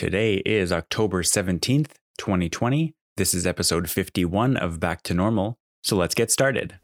Today 0.00 0.36
is 0.46 0.72
October 0.72 1.22
17th, 1.22 1.90
2020. 2.16 2.94
This 3.18 3.34
is 3.34 3.46
episode 3.46 3.90
51 3.90 4.56
of 4.56 4.80
Back 4.80 5.02
to 5.02 5.12
Normal. 5.12 5.58
So 5.82 5.94
let's 5.94 6.14
get 6.14 6.30
started. 6.30 6.78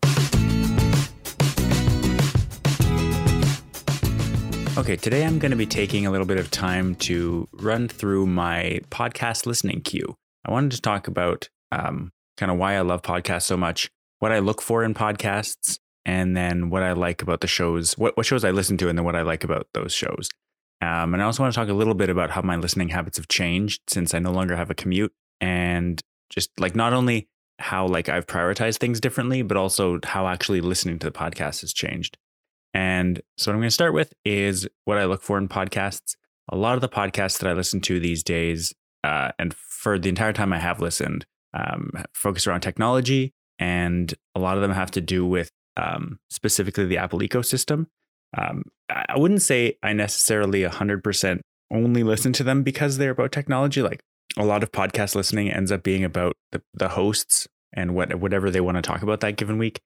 Okay, 4.76 4.96
today 4.96 5.24
I'm 5.24 5.38
going 5.38 5.50
to 5.50 5.56
be 5.56 5.64
taking 5.64 6.04
a 6.04 6.10
little 6.10 6.26
bit 6.26 6.36
of 6.36 6.50
time 6.50 6.94
to 6.96 7.48
run 7.54 7.88
through 7.88 8.26
my 8.26 8.80
podcast 8.90 9.46
listening 9.46 9.80
queue. 9.80 10.14
I 10.44 10.52
wanted 10.52 10.72
to 10.72 10.82
talk 10.82 11.08
about 11.08 11.48
um, 11.72 12.12
kind 12.36 12.52
of 12.52 12.58
why 12.58 12.74
I 12.74 12.82
love 12.82 13.00
podcasts 13.00 13.44
so 13.44 13.56
much, 13.56 13.88
what 14.18 14.30
I 14.30 14.40
look 14.40 14.60
for 14.60 14.84
in 14.84 14.92
podcasts, 14.92 15.78
and 16.04 16.36
then 16.36 16.68
what 16.68 16.82
I 16.82 16.92
like 16.92 17.22
about 17.22 17.40
the 17.40 17.46
shows, 17.46 17.94
what, 17.96 18.14
what 18.18 18.26
shows 18.26 18.44
I 18.44 18.50
listen 18.50 18.76
to, 18.76 18.90
and 18.90 18.98
then 18.98 19.06
what 19.06 19.16
I 19.16 19.22
like 19.22 19.42
about 19.42 19.68
those 19.72 19.94
shows. 19.94 20.28
Um, 20.82 21.14
and 21.14 21.22
I 21.22 21.26
also 21.26 21.42
want 21.42 21.54
to 21.54 21.60
talk 21.60 21.68
a 21.68 21.74
little 21.74 21.94
bit 21.94 22.10
about 22.10 22.30
how 22.30 22.42
my 22.42 22.56
listening 22.56 22.90
habits 22.90 23.16
have 23.16 23.28
changed 23.28 23.82
since 23.88 24.12
I 24.14 24.18
no 24.18 24.30
longer 24.30 24.56
have 24.56 24.70
a 24.70 24.74
commute 24.74 25.12
and 25.40 26.00
just 26.30 26.50
like 26.60 26.74
not 26.74 26.92
only 26.92 27.28
how 27.58 27.86
like 27.86 28.08
I've 28.08 28.26
prioritized 28.26 28.78
things 28.78 29.00
differently, 29.00 29.42
but 29.42 29.56
also 29.56 29.98
how 30.04 30.28
actually 30.28 30.60
listening 30.60 30.98
to 30.98 31.06
the 31.06 31.12
podcast 31.12 31.62
has 31.62 31.72
changed. 31.72 32.18
And 32.74 33.22
so 33.38 33.50
what 33.50 33.54
I'm 33.54 33.60
going 33.60 33.68
to 33.68 33.74
start 33.74 33.94
with 33.94 34.12
is 34.24 34.68
what 34.84 34.98
I 34.98 35.06
look 35.06 35.22
for 35.22 35.38
in 35.38 35.48
podcasts. 35.48 36.14
A 36.50 36.56
lot 36.56 36.74
of 36.74 36.82
the 36.82 36.88
podcasts 36.88 37.38
that 37.38 37.48
I 37.48 37.54
listen 37.54 37.80
to 37.82 37.98
these 37.98 38.22
days, 38.22 38.74
uh, 39.02 39.32
and 39.38 39.54
for 39.54 39.98
the 39.98 40.10
entire 40.10 40.32
time 40.32 40.52
I 40.52 40.58
have 40.58 40.80
listened, 40.80 41.24
um, 41.54 41.90
focus 42.12 42.46
around 42.46 42.60
technology, 42.60 43.32
and 43.58 44.12
a 44.34 44.40
lot 44.40 44.56
of 44.56 44.62
them 44.62 44.72
have 44.72 44.90
to 44.92 45.00
do 45.00 45.26
with 45.26 45.50
um, 45.76 46.18
specifically 46.28 46.84
the 46.84 46.98
Apple 46.98 47.20
ecosystem. 47.20 47.86
Um, 48.36 48.64
I 48.88 49.16
wouldn't 49.16 49.42
say 49.42 49.76
I 49.82 49.92
necessarily 49.92 50.62
100% 50.62 51.40
only 51.72 52.02
listen 52.02 52.32
to 52.34 52.44
them 52.44 52.62
because 52.62 52.98
they're 52.98 53.10
about 53.10 53.32
technology. 53.32 53.82
Like 53.82 54.00
a 54.36 54.44
lot 54.44 54.62
of 54.62 54.72
podcast 54.72 55.14
listening 55.14 55.50
ends 55.50 55.72
up 55.72 55.82
being 55.82 56.04
about 56.04 56.34
the, 56.52 56.62
the 56.74 56.88
hosts 56.88 57.48
and 57.72 57.94
what 57.94 58.14
whatever 58.14 58.50
they 58.50 58.60
want 58.60 58.76
to 58.76 58.82
talk 58.82 59.02
about 59.02 59.20
that 59.20 59.36
given 59.36 59.58
week, 59.58 59.80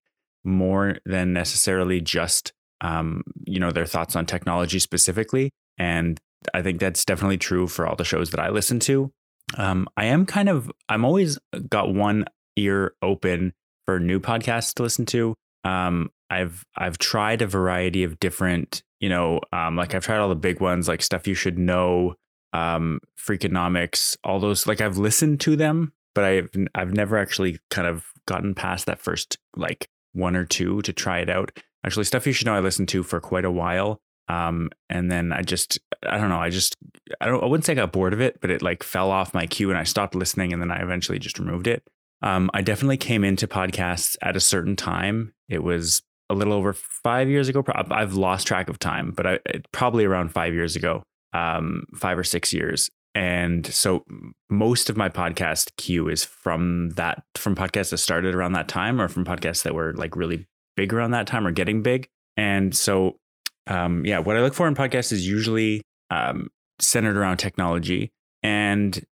more 0.44 0.98
than 1.04 1.32
necessarily 1.32 2.00
just 2.00 2.52
um, 2.80 3.22
you 3.46 3.58
know 3.58 3.70
their 3.70 3.86
thoughts 3.86 4.16
on 4.16 4.26
technology 4.26 4.78
specifically. 4.78 5.50
And 5.78 6.18
I 6.54 6.62
think 6.62 6.80
that's 6.80 7.04
definitely 7.04 7.38
true 7.38 7.66
for 7.66 7.86
all 7.86 7.96
the 7.96 8.04
shows 8.04 8.30
that 8.30 8.40
I 8.40 8.50
listen 8.50 8.80
to. 8.80 9.10
Um, 9.56 9.88
I 9.96 10.06
am 10.06 10.26
kind 10.26 10.48
of 10.48 10.70
I'm 10.88 11.04
always 11.04 11.38
got 11.68 11.92
one 11.94 12.26
ear 12.56 12.94
open 13.02 13.52
for 13.86 13.98
new 13.98 14.20
podcasts 14.20 14.74
to 14.74 14.82
listen 14.82 15.06
to. 15.06 15.34
Um, 15.64 16.10
I've 16.30 16.64
I've 16.76 16.98
tried 16.98 17.42
a 17.42 17.46
variety 17.46 18.04
of 18.04 18.20
different, 18.20 18.82
you 19.00 19.08
know, 19.08 19.40
um, 19.52 19.76
like 19.76 19.94
I've 19.94 20.04
tried 20.04 20.18
all 20.18 20.28
the 20.28 20.34
big 20.34 20.60
ones, 20.60 20.88
like 20.88 21.02
stuff 21.02 21.26
you 21.26 21.34
should 21.34 21.58
know, 21.58 22.14
um, 22.52 23.00
Freakonomics, 23.18 24.16
all 24.24 24.40
those. 24.40 24.66
Like 24.66 24.80
I've 24.80 24.96
listened 24.96 25.40
to 25.40 25.56
them, 25.56 25.92
but 26.14 26.24
I've 26.24 26.50
I've 26.74 26.94
never 26.94 27.18
actually 27.18 27.58
kind 27.70 27.88
of 27.88 28.06
gotten 28.26 28.54
past 28.54 28.86
that 28.86 29.00
first 29.00 29.38
like 29.56 29.88
one 30.12 30.36
or 30.36 30.44
two 30.44 30.82
to 30.82 30.92
try 30.92 31.18
it 31.18 31.28
out. 31.28 31.50
Actually, 31.84 32.04
stuff 32.04 32.26
you 32.26 32.32
should 32.32 32.46
know 32.46 32.54
I 32.54 32.60
listened 32.60 32.88
to 32.90 33.02
for 33.02 33.20
quite 33.20 33.44
a 33.44 33.50
while, 33.50 34.00
um, 34.28 34.70
and 34.88 35.10
then 35.10 35.32
I 35.32 35.42
just 35.42 35.78
I 36.06 36.18
don't 36.18 36.28
know 36.28 36.40
I 36.40 36.50
just 36.50 36.76
I 37.20 37.26
don't 37.26 37.42
I 37.42 37.46
wouldn't 37.46 37.64
say 37.64 37.72
I 37.72 37.76
got 37.76 37.92
bored 37.92 38.12
of 38.12 38.20
it, 38.20 38.40
but 38.40 38.50
it 38.50 38.62
like 38.62 38.82
fell 38.82 39.10
off 39.10 39.34
my 39.34 39.46
queue 39.46 39.70
and 39.70 39.78
I 39.78 39.84
stopped 39.84 40.14
listening, 40.14 40.52
and 40.52 40.62
then 40.62 40.70
I 40.70 40.82
eventually 40.82 41.18
just 41.18 41.38
removed 41.38 41.66
it. 41.66 41.82
Um, 42.22 42.50
I 42.52 42.60
definitely 42.60 42.98
came 42.98 43.24
into 43.24 43.48
podcasts 43.48 44.16
at 44.22 44.36
a 44.36 44.40
certain 44.40 44.76
time. 44.76 45.32
It 45.48 45.62
was 45.62 46.02
a 46.30 46.34
little 46.34 46.52
over 46.54 46.72
five 46.72 47.28
years 47.28 47.48
ago. 47.48 47.62
I've 47.90 48.14
lost 48.14 48.46
track 48.46 48.70
of 48.70 48.78
time, 48.78 49.10
but 49.10 49.26
I, 49.26 49.38
probably 49.72 50.04
around 50.04 50.30
five 50.30 50.54
years 50.54 50.76
ago, 50.76 51.02
um, 51.34 51.84
five 51.94 52.16
or 52.16 52.24
six 52.24 52.52
years. 52.52 52.88
And 53.16 53.66
so 53.66 54.04
most 54.48 54.88
of 54.88 54.96
my 54.96 55.08
podcast 55.08 55.72
queue 55.76 56.08
is 56.08 56.24
from 56.24 56.90
that, 56.90 57.24
from 57.34 57.56
podcasts 57.56 57.90
that 57.90 57.98
started 57.98 58.34
around 58.36 58.52
that 58.52 58.68
time 58.68 59.00
or 59.00 59.08
from 59.08 59.24
podcasts 59.24 59.64
that 59.64 59.74
were 59.74 59.92
like 59.94 60.14
really 60.14 60.46
big 60.76 60.94
around 60.94 61.10
that 61.10 61.26
time 61.26 61.44
or 61.44 61.50
getting 61.50 61.82
big. 61.82 62.06
And 62.36 62.74
so, 62.74 63.16
um, 63.66 64.06
yeah, 64.06 64.20
what 64.20 64.36
I 64.36 64.40
look 64.40 64.54
for 64.54 64.68
in 64.68 64.76
podcasts 64.76 65.10
is 65.10 65.26
usually 65.26 65.82
um, 66.10 66.48
centered 66.78 67.16
around 67.16 67.38
technology. 67.38 68.12
And, 68.44 69.04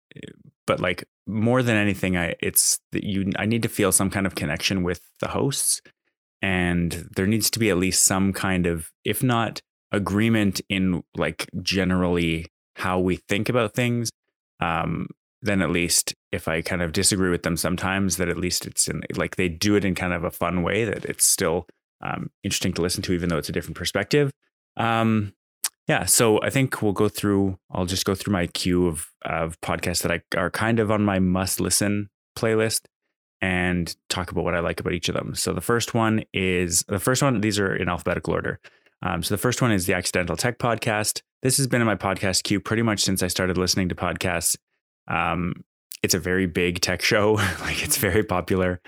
but 0.68 0.78
like 0.78 1.04
more 1.26 1.64
than 1.64 1.76
anything, 1.76 2.16
I, 2.16 2.36
it's 2.40 2.78
that 2.92 3.02
you, 3.02 3.32
I 3.36 3.46
need 3.46 3.64
to 3.64 3.68
feel 3.68 3.90
some 3.90 4.10
kind 4.10 4.26
of 4.26 4.36
connection 4.36 4.84
with 4.84 5.00
the 5.18 5.28
hosts 5.28 5.82
and 6.42 7.08
there 7.16 7.26
needs 7.26 7.50
to 7.50 7.58
be 7.58 7.70
at 7.70 7.76
least 7.76 8.04
some 8.04 8.32
kind 8.32 8.66
of 8.66 8.90
if 9.04 9.22
not 9.22 9.60
agreement 9.92 10.60
in 10.68 11.02
like 11.16 11.48
generally 11.62 12.46
how 12.76 12.98
we 12.98 13.16
think 13.16 13.48
about 13.48 13.74
things 13.74 14.10
um, 14.60 15.08
then 15.42 15.62
at 15.62 15.70
least 15.70 16.14
if 16.32 16.48
i 16.48 16.60
kind 16.60 16.82
of 16.82 16.92
disagree 16.92 17.30
with 17.30 17.42
them 17.42 17.56
sometimes 17.56 18.16
that 18.16 18.28
at 18.28 18.36
least 18.36 18.66
it's 18.66 18.88
in 18.88 19.02
like 19.16 19.36
they 19.36 19.48
do 19.48 19.74
it 19.74 19.84
in 19.84 19.94
kind 19.94 20.12
of 20.12 20.24
a 20.24 20.30
fun 20.30 20.62
way 20.62 20.84
that 20.84 21.04
it's 21.04 21.24
still 21.24 21.66
um, 22.00 22.30
interesting 22.44 22.72
to 22.72 22.82
listen 22.82 23.02
to 23.02 23.12
even 23.12 23.28
though 23.28 23.38
it's 23.38 23.48
a 23.48 23.52
different 23.52 23.76
perspective. 23.76 24.30
Um, 24.76 25.32
yeah 25.88 26.04
so 26.04 26.40
i 26.42 26.50
think 26.50 26.80
we'll 26.82 26.92
go 26.92 27.08
through 27.08 27.58
i'll 27.72 27.86
just 27.86 28.04
go 28.04 28.14
through 28.14 28.32
my 28.32 28.46
queue 28.46 28.86
of 28.86 29.10
of 29.24 29.60
podcasts 29.60 30.02
that 30.02 30.12
I, 30.12 30.38
are 30.38 30.50
kind 30.50 30.78
of 30.78 30.90
on 30.90 31.04
my 31.04 31.18
must 31.18 31.60
listen 31.60 32.10
playlist 32.36 32.82
and 33.40 33.94
talk 34.08 34.30
about 34.30 34.44
what 34.44 34.54
I 34.54 34.60
like 34.60 34.80
about 34.80 34.92
each 34.92 35.08
of 35.08 35.14
them. 35.14 35.34
So 35.34 35.52
the 35.52 35.60
first 35.60 35.94
one 35.94 36.24
is 36.32 36.84
the 36.88 36.98
first 36.98 37.22
one, 37.22 37.40
these 37.40 37.58
are 37.58 37.74
in 37.74 37.88
alphabetical 37.88 38.34
order. 38.34 38.60
Um, 39.02 39.22
so 39.22 39.34
the 39.34 39.38
first 39.38 39.62
one 39.62 39.70
is 39.70 39.86
the 39.86 39.94
Accidental 39.94 40.36
Tech 40.36 40.58
Podcast. 40.58 41.22
This 41.42 41.56
has 41.58 41.68
been 41.68 41.80
in 41.80 41.86
my 41.86 41.94
podcast 41.94 42.42
queue 42.42 42.60
pretty 42.60 42.82
much 42.82 43.00
since 43.00 43.22
I 43.22 43.28
started 43.28 43.56
listening 43.56 43.88
to 43.90 43.94
podcasts. 43.94 44.56
Um, 45.06 45.64
it's 46.02 46.14
a 46.14 46.18
very 46.18 46.46
big 46.46 46.80
tech 46.80 47.02
show, 47.02 47.32
like 47.60 47.82
it's 47.82 47.96
very 47.96 48.24
popular. 48.24 48.80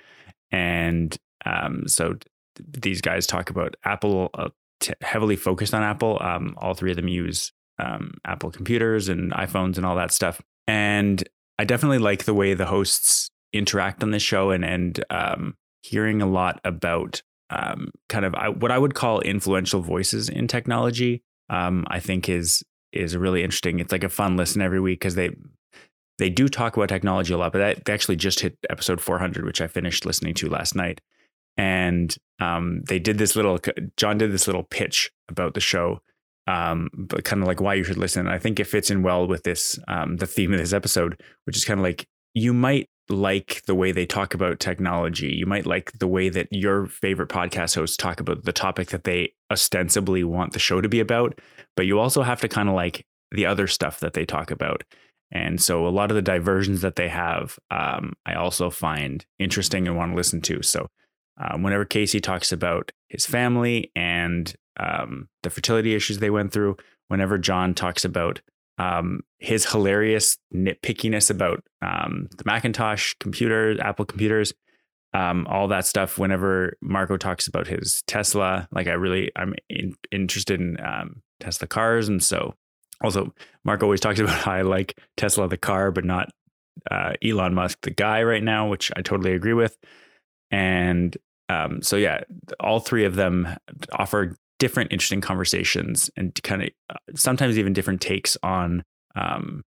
And 0.51 1.17
um, 1.47 1.87
so 1.87 2.17
these 2.59 3.01
guys 3.01 3.27
talk 3.27 3.51
about 3.51 3.77
Apple, 3.85 4.31
uh, 4.35 4.49
t- 4.81 4.95
heavily 5.01 5.37
focused 5.37 5.75
on 5.75 5.83
Apple. 5.83 6.19
Um, 6.21 6.55
all 6.59 6.75
three 6.75 6.91
of 6.91 6.97
them 6.97 7.09
use 7.09 7.53
um, 7.79 8.15
Apple 8.27 8.51
computers 8.51 9.09
and 9.09 9.33
iPhones 9.33 9.77
and 9.77 9.87
all 9.87 9.97
that 9.97 10.13
stuff. 10.13 10.43
And 10.67 11.23
I 11.59 11.65
definitely 11.65 11.99
like 11.99 12.25
the 12.25 12.35
way 12.35 12.55
the 12.55 12.67
hosts 12.67 13.31
interact 13.53 14.03
on 14.03 14.11
this 14.11 14.23
show 14.23 14.51
and 14.51 14.65
and 14.65 15.05
um, 15.11 15.57
hearing 15.83 16.23
a 16.23 16.27
lot 16.27 16.61
about 16.65 17.23
um, 17.51 17.91
kind 18.09 18.25
of 18.25 18.35
what 18.61 18.71
I 18.71 18.79
would 18.79 18.95
call 18.95 19.21
influential 19.21 19.81
voices 19.81 20.29
in 20.29 20.47
technology. 20.47 21.23
Um, 21.49 21.85
I 21.89 22.01
think 22.01 22.29
is 22.29 22.63
is 22.93 23.17
really 23.17 23.43
interesting. 23.43 23.81
It's 23.81 23.93
like 23.93 24.05
a 24.05 24.09
fun 24.09 24.37
listen 24.37 24.63
every 24.63 24.81
week 24.81 25.01
because 25.01 25.15
they 25.15 25.31
they 26.21 26.31
do 26.31 26.49
talk 26.49 26.77
about 26.77 26.91
technology 26.91 27.33
a 27.33 27.39
lot, 27.39 27.53
but 27.53 27.83
they 27.85 27.93
actually 27.93 28.17
just 28.17 28.41
hit 28.41 28.59
episode 28.69 29.01
400, 29.01 29.45
which 29.45 29.63
I 29.63 29.67
finished 29.67 30.05
listening 30.05 30.35
to 30.35 30.51
last 30.51 30.77
night. 30.77 31.01
And 31.57 32.15
um, 32.41 32.83
they 32.89 32.99
did 32.99 33.17
this 33.17 33.35
little, 33.35 33.59
John 33.97 34.19
did 34.19 34.31
this 34.31 34.47
little 34.47 34.65
pitch 34.65 35.11
about 35.31 35.55
the 35.55 35.61
show, 35.61 36.03
um, 36.47 36.91
but 36.95 37.25
kind 37.25 37.41
of 37.41 37.49
like 37.49 37.63
why 37.63 37.73
you 37.73 37.85
should 37.85 37.97
listen. 37.97 38.29
I 38.29 38.39
think 38.39 38.61
it 38.61 38.67
fits 38.67 38.91
in 38.91 39.03
well 39.03 39.27
with 39.27 39.45
this, 39.45 39.79
um, 39.89 40.19
the 40.19 40.27
theme 40.27 40.53
of 40.53 40.59
this 40.59 40.75
episode, 40.75 41.19
which 41.47 41.57
is 41.57 41.65
kind 41.65 41.81
of 41.81 41.85
like 41.85 42.07
you 42.35 42.53
might 42.53 42.91
like 43.11 43.63
the 43.67 43.75
way 43.75 43.93
they 43.93 44.07
talk 44.07 44.35
about 44.35 44.61
technology. 44.61 45.29
You 45.29 45.47
might 45.47 45.67
like 45.67 45.93
the 45.99 46.09
way 46.09 46.29
that 46.29 46.49
your 46.51 46.87
favorite 46.87 47.29
podcast 47.29 47.75
hosts 47.75 47.97
talk 47.97 48.21
about 48.21 48.45
the 48.45 48.53
topic 48.53 48.89
that 48.89 49.05
they 49.05 49.35
ostensibly 49.51 50.25
want 50.25 50.53
the 50.53 50.59
show 50.59 50.81
to 50.81 50.89
be 50.89 51.01
about, 51.01 51.39
but 51.77 51.87
you 51.87 51.99
also 51.99 52.23
have 52.23 52.41
to 52.41 52.49
kind 52.49 52.69
of 52.69 52.75
like 52.75 53.05
the 53.31 53.47
other 53.47 53.67
stuff 53.67 54.01
that 54.01 54.15
they 54.15 54.25
talk 54.25 54.51
about. 54.51 54.85
And 55.33 55.61
so 55.63 55.87
a 55.87 55.91
lot 55.91 56.11
of 56.11 56.17
the 56.17 56.23
diversions 56.23 56.81
that 56.81 56.97
they 56.97 57.09
have, 57.09 57.59
um, 57.71 58.15
I 58.27 58.35
also 58.35 58.71
find 58.71 59.25
interesting 59.39 59.87
and 59.87 59.97
want 59.97 60.13
to 60.13 60.17
listen 60.17 60.41
to. 60.43 60.63
So 60.63 60.89
um, 61.41 61.63
whenever 61.63 61.85
Casey 61.85 62.21
talks 62.21 62.53
about 62.53 62.91
his 63.09 63.27
family 63.27 63.93
and 63.95 64.53
um, 64.79 65.29
the 65.43 65.51
fertility 65.51 65.95
issues 65.95 66.19
they 66.19 66.31
went 66.31 66.53
through, 66.53 66.77
whenever 67.09 67.39
John 67.39 67.75
talks 67.75 68.05
about 68.05 68.41
um, 68.81 69.21
his 69.39 69.71
hilarious 69.71 70.39
nitpickiness 70.55 71.31
about 71.31 71.63
um, 71.83 72.29
the 72.39 72.45
Macintosh 72.47 73.13
computers, 73.21 73.79
Apple 73.79 74.07
computers, 74.07 74.55
um, 75.13 75.47
all 75.49 75.69
that 75.69 75.85
stuff. 75.85 76.19
Whenever 76.19 76.73
Marco 76.81 77.19
talks 77.19 77.47
about 77.47 77.67
his 77.67 78.03
Tesla, 78.07 78.67
like 78.73 78.87
I 78.87 78.93
really, 78.93 79.31
I'm 79.37 79.55
in, 79.69 79.95
interested 80.11 80.61
in 80.61 80.79
um, 80.83 81.23
Tesla 81.41 81.69
cars, 81.69 82.09
and 82.09 82.23
so 82.23 82.55
also 83.05 83.35
Marco 83.65 83.85
always 83.85 84.01
talks 84.01 84.19
about 84.21 84.39
how 84.39 84.53
I 84.53 84.63
like 84.63 84.99
Tesla 85.19 85.47
the 85.47 85.59
car, 85.59 85.91
but 85.91 86.07
not 86.07 86.31
uh, 86.91 87.13
Elon 87.23 87.55
Musk 87.55 87.81
the 87.83 87.91
guy 87.91 88.23
right 88.23 88.43
now, 88.43 88.67
which 88.67 88.91
I 88.97 89.03
totally 89.03 89.35
agree 89.35 89.55
with. 89.55 89.77
And 90.51 91.15
um, 91.51 91.83
so 91.83 91.97
yeah, 91.97 92.23
all 92.61 92.81
three 92.81 93.05
of 93.05 93.15
them 93.15 93.59
offer 93.93 94.37
different 94.61 94.93
interesting 94.93 95.21
conversations 95.21 96.09
and 96.17 96.41
kind 96.45 96.63
of 96.63 96.69
uh, 96.91 96.95
sometimes 97.17 97.59
even 97.59 97.73
different 97.73 98.01
takes 98.01 98.37
on 98.45 98.85
um, 99.17 99.65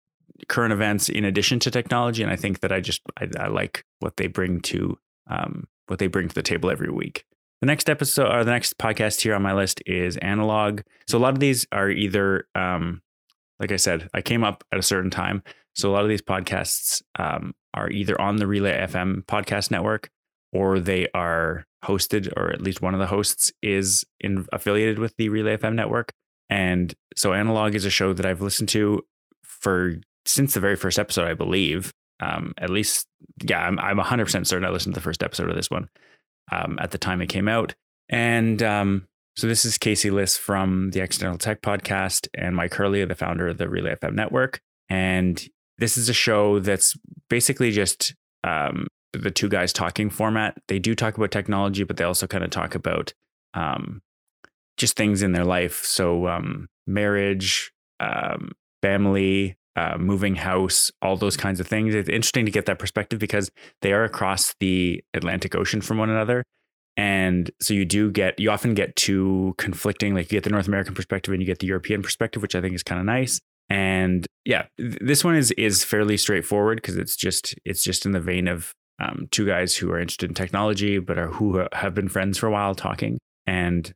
current 0.47 0.73
events 0.73 1.09
in 1.09 1.25
addition 1.25 1.59
to 1.61 1.71
technology. 1.71 2.21
And 2.21 2.31
I 2.31 2.35
think 2.35 2.59
that 2.59 2.71
I 2.71 2.79
just 2.79 3.01
I, 3.19 3.27
I 3.39 3.47
like 3.47 3.83
what 3.99 4.17
they 4.17 4.27
bring 4.27 4.61
to 4.61 4.99
um, 5.27 5.67
what 5.87 5.97
they 5.97 6.07
bring 6.07 6.27
to 6.27 6.35
the 6.35 6.43
table 6.43 6.69
every 6.69 6.91
week. 6.91 7.25
The 7.61 7.67
next 7.67 7.89
episode 7.89 8.31
or 8.31 8.43
the 8.43 8.51
next 8.51 8.77
podcast 8.77 9.21
here 9.21 9.33
on 9.33 9.41
my 9.41 9.53
list 9.53 9.81
is 9.87 10.17
analog. 10.17 10.81
So 11.07 11.17
a 11.17 11.19
lot 11.19 11.33
of 11.33 11.39
these 11.39 11.65
are 11.71 11.89
either 11.89 12.45
um, 12.53 13.01
like 13.59 13.71
I 13.71 13.77
said, 13.77 14.09
I 14.13 14.21
came 14.21 14.43
up 14.43 14.63
at 14.71 14.79
a 14.79 14.83
certain 14.83 15.11
time. 15.11 15.43
So 15.75 15.89
a 15.89 15.93
lot 15.93 16.03
of 16.03 16.09
these 16.09 16.21
podcasts 16.21 17.01
um, 17.17 17.53
are 17.73 17.89
either 17.89 18.19
on 18.19 18.37
the 18.37 18.47
Relay 18.47 18.85
FM 18.87 19.23
podcast 19.25 19.71
network 19.71 20.09
or 20.53 20.79
they 20.79 21.07
are 21.13 21.65
hosted, 21.83 22.31
or 22.35 22.51
at 22.51 22.61
least 22.61 22.81
one 22.81 22.93
of 22.93 22.99
the 22.99 23.07
hosts 23.07 23.51
is 23.61 24.03
in, 24.19 24.45
affiliated 24.51 24.99
with 24.99 25.15
the 25.17 25.29
Relay 25.29 25.57
FM 25.57 25.75
network. 25.75 26.11
And 26.49 26.93
so 27.15 27.33
Analog 27.33 27.75
is 27.75 27.85
a 27.85 27.89
show 27.89 28.13
that 28.13 28.25
I've 28.25 28.41
listened 28.41 28.69
to 28.69 29.03
for 29.43 29.95
since 30.25 30.53
the 30.53 30.59
very 30.59 30.75
first 30.75 30.99
episode, 30.99 31.27
I 31.27 31.33
believe. 31.33 31.93
Um, 32.19 32.53
at 32.57 32.69
least, 32.69 33.07
yeah, 33.43 33.65
I'm, 33.65 33.79
I'm 33.79 33.97
100% 33.97 34.45
certain 34.45 34.65
I 34.65 34.69
listened 34.69 34.93
to 34.93 34.99
the 34.99 35.03
first 35.03 35.23
episode 35.23 35.49
of 35.49 35.55
this 35.55 35.71
one 35.71 35.89
um, 36.51 36.77
at 36.79 36.91
the 36.91 36.97
time 36.97 37.21
it 37.21 37.27
came 37.27 37.47
out. 37.47 37.73
And 38.09 38.61
um, 38.61 39.07
so 39.35 39.47
this 39.47 39.65
is 39.65 39.77
Casey 39.77 40.11
Liss 40.11 40.37
from 40.37 40.91
the 40.91 41.01
Accidental 41.01 41.37
Tech 41.37 41.61
Podcast 41.61 42.27
and 42.35 42.55
Mike 42.55 42.73
Hurley, 42.73 43.03
the 43.05 43.15
founder 43.15 43.47
of 43.47 43.57
the 43.57 43.69
Relay 43.69 43.95
FM 43.95 44.13
network. 44.13 44.61
And 44.89 45.43
this 45.77 45.97
is 45.97 46.09
a 46.09 46.13
show 46.13 46.59
that's 46.59 46.95
basically 47.29 47.71
just 47.71 48.13
um, 48.43 48.87
the 49.13 49.31
two 49.31 49.49
guys 49.49 49.73
talking 49.73 50.09
format. 50.09 50.61
They 50.67 50.79
do 50.79 50.95
talk 50.95 51.17
about 51.17 51.31
technology, 51.31 51.83
but 51.83 51.97
they 51.97 52.03
also 52.03 52.27
kind 52.27 52.43
of 52.43 52.49
talk 52.49 52.75
about 52.75 53.13
um, 53.53 54.01
just 54.77 54.95
things 54.95 55.21
in 55.21 55.33
their 55.33 55.45
life. 55.45 55.83
So 55.83 56.27
um, 56.27 56.67
marriage, 56.87 57.71
um, 57.99 58.51
family, 58.81 59.57
uh, 59.75 59.97
moving 59.97 60.35
house, 60.35 60.91
all 61.01 61.15
those 61.15 61.37
kinds 61.37 61.59
of 61.59 61.67
things. 61.67 61.95
It's 61.95 62.09
interesting 62.09 62.45
to 62.45 62.51
get 62.51 62.65
that 62.65 62.79
perspective 62.79 63.19
because 63.19 63.51
they 63.81 63.93
are 63.93 64.03
across 64.03 64.55
the 64.59 65.03
Atlantic 65.13 65.55
Ocean 65.55 65.81
from 65.81 65.97
one 65.97 66.09
another. 66.09 66.43
And 66.97 67.49
so 67.61 67.73
you 67.73 67.85
do 67.85 68.11
get, 68.11 68.37
you 68.37 68.51
often 68.51 68.73
get 68.73 68.95
two 68.97 69.55
conflicting, 69.57 70.13
like 70.13 70.31
you 70.31 70.37
get 70.37 70.43
the 70.43 70.49
North 70.49 70.67
American 70.67 70.93
perspective 70.93 71.33
and 71.33 71.41
you 71.41 71.45
get 71.45 71.59
the 71.59 71.67
European 71.67 72.01
perspective, 72.01 72.41
which 72.41 72.55
I 72.55 72.61
think 72.61 72.75
is 72.75 72.83
kind 72.83 72.99
of 72.99 73.05
nice. 73.05 73.39
And 73.69 74.27
yeah, 74.43 74.65
th- 74.77 74.97
this 74.99 75.23
one 75.23 75.35
is 75.35 75.51
is 75.51 75.85
fairly 75.85 76.17
straightforward 76.17 76.81
because 76.81 76.97
it's 76.97 77.15
just 77.15 77.55
it's 77.63 77.81
just 77.81 78.05
in 78.05 78.11
the 78.11 78.19
vein 78.19 78.49
of 78.49 78.73
um, 79.01 79.27
two 79.31 79.45
guys 79.45 79.75
who 79.75 79.91
are 79.91 79.99
interested 79.99 80.29
in 80.29 80.35
technology 80.35 80.99
but 80.99 81.17
are 81.17 81.27
who 81.27 81.65
have 81.73 81.93
been 81.95 82.07
friends 82.07 82.37
for 82.37 82.47
a 82.47 82.51
while 82.51 82.75
talking. 82.75 83.17
And 83.47 83.91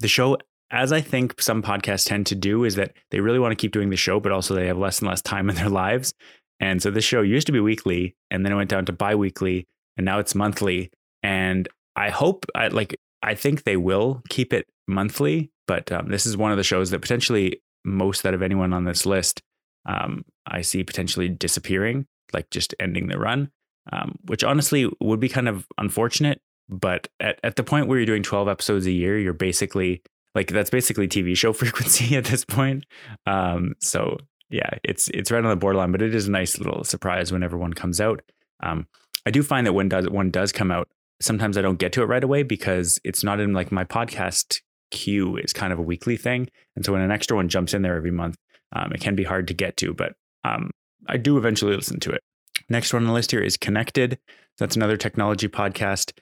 the 0.00 0.08
show, 0.08 0.36
as 0.70 0.92
I 0.92 1.00
think 1.00 1.40
some 1.40 1.62
podcasts 1.62 2.06
tend 2.06 2.26
to 2.26 2.34
do, 2.34 2.64
is 2.64 2.74
that 2.74 2.92
they 3.10 3.20
really 3.20 3.38
want 3.38 3.52
to 3.52 3.56
keep 3.56 3.72
doing 3.72 3.90
the 3.90 3.96
show, 3.96 4.20
but 4.20 4.32
also 4.32 4.54
they 4.54 4.66
have 4.66 4.78
less 4.78 5.00
and 5.00 5.08
less 5.08 5.22
time 5.22 5.48
in 5.48 5.56
their 5.56 5.68
lives. 5.84 6.12
And 6.60 6.82
so 6.82 6.90
this 6.90 7.04
show 7.04 7.22
used 7.22 7.46
to 7.46 7.52
be 7.52 7.60
weekly, 7.60 8.14
and 8.30 8.44
then 8.44 8.52
it 8.52 8.56
went 8.56 8.68
down 8.68 8.84
to 8.86 8.92
bi-weekly, 8.92 9.66
and 9.96 10.04
now 10.04 10.18
it's 10.18 10.34
monthly. 10.34 10.90
And 11.22 11.66
I 11.96 12.10
hope, 12.10 12.44
I 12.54 12.68
like, 12.68 12.94
I 13.22 13.34
think 13.34 13.64
they 13.64 13.78
will 13.78 14.22
keep 14.28 14.52
it 14.52 14.66
monthly. 14.86 15.50
But 15.66 15.90
um, 15.90 16.08
this 16.08 16.26
is 16.26 16.36
one 16.36 16.50
of 16.50 16.58
the 16.58 16.64
shows 16.64 16.90
that 16.90 17.00
potentially 17.00 17.62
most 17.84 18.22
that 18.24 18.34
of 18.34 18.42
anyone 18.42 18.74
on 18.74 18.84
this 18.84 19.06
list, 19.06 19.40
um, 19.86 20.24
I 20.46 20.60
see 20.60 20.84
potentially 20.84 21.28
disappearing, 21.28 22.06
like 22.34 22.50
just 22.50 22.74
ending 22.78 23.08
the 23.08 23.18
run, 23.18 23.50
um, 23.92 24.16
which 24.26 24.44
honestly 24.44 24.90
would 25.00 25.20
be 25.20 25.28
kind 25.28 25.48
of 25.48 25.66
unfortunate. 25.78 26.40
But 26.68 27.08
at, 27.18 27.40
at 27.42 27.56
the 27.56 27.64
point 27.64 27.88
where 27.88 27.98
you're 27.98 28.06
doing 28.06 28.22
12 28.22 28.48
episodes 28.48 28.86
a 28.86 28.92
year, 28.92 29.18
you're 29.18 29.32
basically 29.32 30.02
like 30.34 30.48
that's 30.48 30.70
basically 30.70 31.08
TV 31.08 31.36
show 31.36 31.52
frequency 31.54 32.16
at 32.16 32.24
this 32.24 32.44
point. 32.44 32.84
Um, 33.26 33.74
so 33.80 34.18
yeah, 34.50 34.70
it's 34.84 35.08
it's 35.08 35.30
right 35.30 35.44
on 35.44 35.50
the 35.50 35.56
borderline, 35.56 35.92
but 35.92 36.02
it 36.02 36.14
is 36.14 36.28
a 36.28 36.30
nice 36.30 36.58
little 36.58 36.84
surprise 36.84 37.32
whenever 37.32 37.56
one 37.56 37.72
comes 37.72 38.00
out. 38.00 38.22
Um, 38.62 38.86
I 39.26 39.30
do 39.30 39.42
find 39.42 39.66
that 39.66 39.72
when 39.72 39.88
does 39.88 40.08
one 40.08 40.30
does 40.30 40.52
come 40.52 40.70
out, 40.70 40.88
sometimes 41.20 41.56
I 41.56 41.62
don't 41.62 41.78
get 41.78 41.92
to 41.94 42.02
it 42.02 42.06
right 42.06 42.24
away 42.24 42.42
because 42.42 42.98
it's 43.04 43.22
not 43.22 43.40
in 43.40 43.52
like 43.52 43.70
my 43.70 43.84
podcast 43.84 44.60
queue 44.90 45.36
is 45.36 45.52
kind 45.52 45.72
of 45.72 45.78
a 45.78 45.82
weekly 45.82 46.16
thing. 46.16 46.48
And 46.74 46.84
so 46.84 46.92
when 46.92 47.02
an 47.02 47.10
extra 47.10 47.36
one 47.36 47.48
jumps 47.48 47.74
in 47.74 47.82
there 47.82 47.96
every 47.96 48.10
month, 48.10 48.36
um, 48.72 48.92
it 48.92 49.00
can 49.00 49.14
be 49.14 49.24
hard 49.24 49.48
to 49.48 49.54
get 49.54 49.76
to, 49.78 49.94
but 49.94 50.14
um, 50.44 50.70
I 51.08 51.16
do 51.16 51.36
eventually 51.36 51.74
listen 51.74 52.00
to 52.00 52.10
it. 52.10 52.22
Next 52.70 52.92
one 52.92 53.02
on 53.02 53.08
the 53.08 53.12
list 53.12 53.32
here 53.32 53.40
is 53.40 53.56
Connected. 53.56 54.18
That's 54.58 54.76
another 54.76 54.96
technology 54.96 55.48
podcast, 55.48 56.12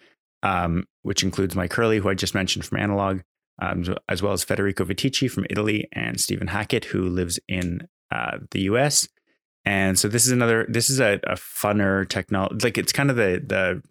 um, 0.43 0.85
which 1.03 1.23
includes 1.23 1.55
Mike 1.55 1.73
Hurley, 1.75 1.99
who 1.99 2.09
I 2.09 2.15
just 2.15 2.35
mentioned 2.35 2.65
from 2.65 2.79
Analog, 2.79 3.21
um, 3.61 3.85
as 4.09 4.23
well 4.23 4.33
as 4.33 4.43
Federico 4.43 4.85
Viticci 4.85 5.31
from 5.31 5.47
Italy 5.51 5.89
and 5.93 6.19
Stephen 6.19 6.47
Hackett, 6.47 6.87
who 6.87 7.03
lives 7.09 7.39
in 7.49 7.87
uh, 8.11 8.39
the 8.53 8.63
US. 8.63 9.07
And 9.67 9.99
so 9.99 10.09
this 10.09 10.25
is 10.25 10.33
another, 10.33 10.65
this 10.71 10.89
is 10.89 11.01
a, 11.01 11.21
a 11.25 11.35
funner 11.35 12.09
technology, 12.09 12.65
like 12.65 12.79
it's 12.79 12.93
kind 12.93 13.11
of 13.11 13.17
the, 13.17 13.43
the 13.47 13.83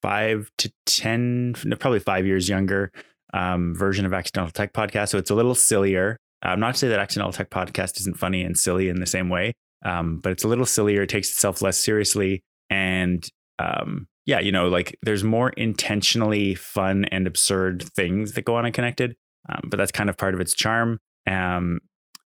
five 0.00 0.50
to 0.58 0.72
10, 0.86 1.54
probably 1.78 2.00
five 2.00 2.24
years 2.24 2.48
younger 2.48 2.90
um, 3.34 3.74
version 3.74 4.06
of 4.06 4.14
Accidental 4.14 4.50
Tech 4.50 4.72
Podcast. 4.72 5.10
So 5.10 5.18
it's 5.18 5.30
a 5.30 5.34
little 5.34 5.54
sillier. 5.54 6.16
I'm 6.42 6.60
not 6.60 6.74
to 6.74 6.78
say 6.78 6.88
that 6.88 6.98
Accidental 6.98 7.32
Tech 7.32 7.50
Podcast 7.50 8.00
isn't 8.00 8.18
funny 8.18 8.42
and 8.42 8.58
silly 8.58 8.88
in 8.88 9.00
the 9.00 9.06
same 9.06 9.28
way, 9.28 9.52
um, 9.84 10.18
but 10.18 10.32
it's 10.32 10.44
a 10.44 10.48
little 10.48 10.66
sillier. 10.66 11.02
It 11.02 11.08
takes 11.08 11.30
itself 11.30 11.62
less 11.62 11.78
seriously. 11.78 12.42
And 12.70 13.26
um, 13.58 14.06
yeah, 14.26 14.40
you 14.40 14.52
know, 14.52 14.68
like 14.68 14.96
there's 15.02 15.24
more 15.24 15.50
intentionally 15.50 16.54
fun 16.54 17.04
and 17.06 17.26
absurd 17.26 17.82
things 17.82 18.32
that 18.32 18.44
go 18.44 18.56
on 18.56 18.66
Unconnected, 18.66 19.16
um, 19.48 19.62
but 19.68 19.76
that's 19.76 19.92
kind 19.92 20.08
of 20.08 20.16
part 20.16 20.34
of 20.34 20.40
its 20.40 20.54
charm. 20.54 20.98
Um, 21.26 21.80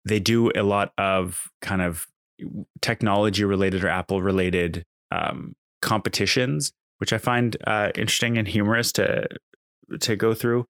they 0.04 0.20
do 0.20 0.50
a 0.54 0.62
lot 0.62 0.92
of 0.98 1.48
kind 1.60 1.82
of 1.82 2.06
technology 2.80 3.44
related 3.44 3.84
or 3.84 3.88
Apple 3.88 4.22
related 4.22 4.84
um, 5.10 5.54
competitions, 5.82 6.72
which 6.98 7.12
I 7.12 7.18
find 7.18 7.56
uh, 7.66 7.90
interesting 7.96 8.38
and 8.38 8.48
humorous 8.48 8.92
to 8.92 9.26
to 10.00 10.16
go 10.16 10.34
through. 10.34 10.66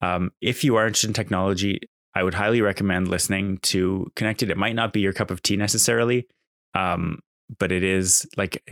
Um, 0.00 0.30
if 0.40 0.64
you 0.64 0.76
are 0.76 0.86
interested 0.86 1.08
in 1.08 1.14
technology, 1.14 1.80
I 2.14 2.22
would 2.22 2.34
highly 2.34 2.60
recommend 2.60 3.08
listening 3.08 3.58
to 3.62 4.10
Connected. 4.14 4.50
It 4.50 4.56
might 4.56 4.76
not 4.76 4.92
be 4.92 5.00
your 5.00 5.12
cup 5.12 5.30
of 5.30 5.42
tea 5.42 5.56
necessarily, 5.56 6.26
um, 6.74 7.20
but 7.58 7.72
it 7.72 7.82
is 7.82 8.26
like 8.36 8.62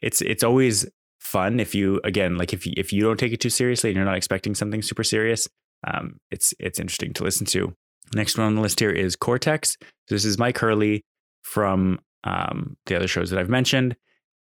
it's 0.00 0.22
it's 0.22 0.44
always 0.44 0.86
fun 1.20 1.60
if 1.60 1.74
you 1.74 2.00
again 2.04 2.36
like 2.36 2.52
if 2.52 2.66
you, 2.66 2.72
if 2.76 2.92
you 2.92 3.02
don't 3.02 3.18
take 3.18 3.32
it 3.32 3.40
too 3.40 3.50
seriously 3.50 3.90
and 3.90 3.96
you're 3.96 4.04
not 4.04 4.16
expecting 4.16 4.54
something 4.54 4.82
super 4.82 5.04
serious. 5.04 5.48
Um, 5.84 6.18
it's 6.30 6.54
it's 6.58 6.78
interesting 6.78 7.12
to 7.14 7.24
listen 7.24 7.46
to. 7.46 7.74
Next 8.14 8.38
one 8.38 8.46
on 8.46 8.54
the 8.54 8.60
list 8.60 8.78
here 8.78 8.90
is 8.90 9.16
Cortex. 9.16 9.76
So 9.80 10.14
this 10.14 10.24
is 10.24 10.38
Mike 10.38 10.58
Hurley 10.58 11.04
from 11.42 11.98
um, 12.24 12.76
the 12.86 12.96
other 12.96 13.08
shows 13.08 13.30
that 13.30 13.38
I've 13.38 13.48
mentioned, 13.48 13.96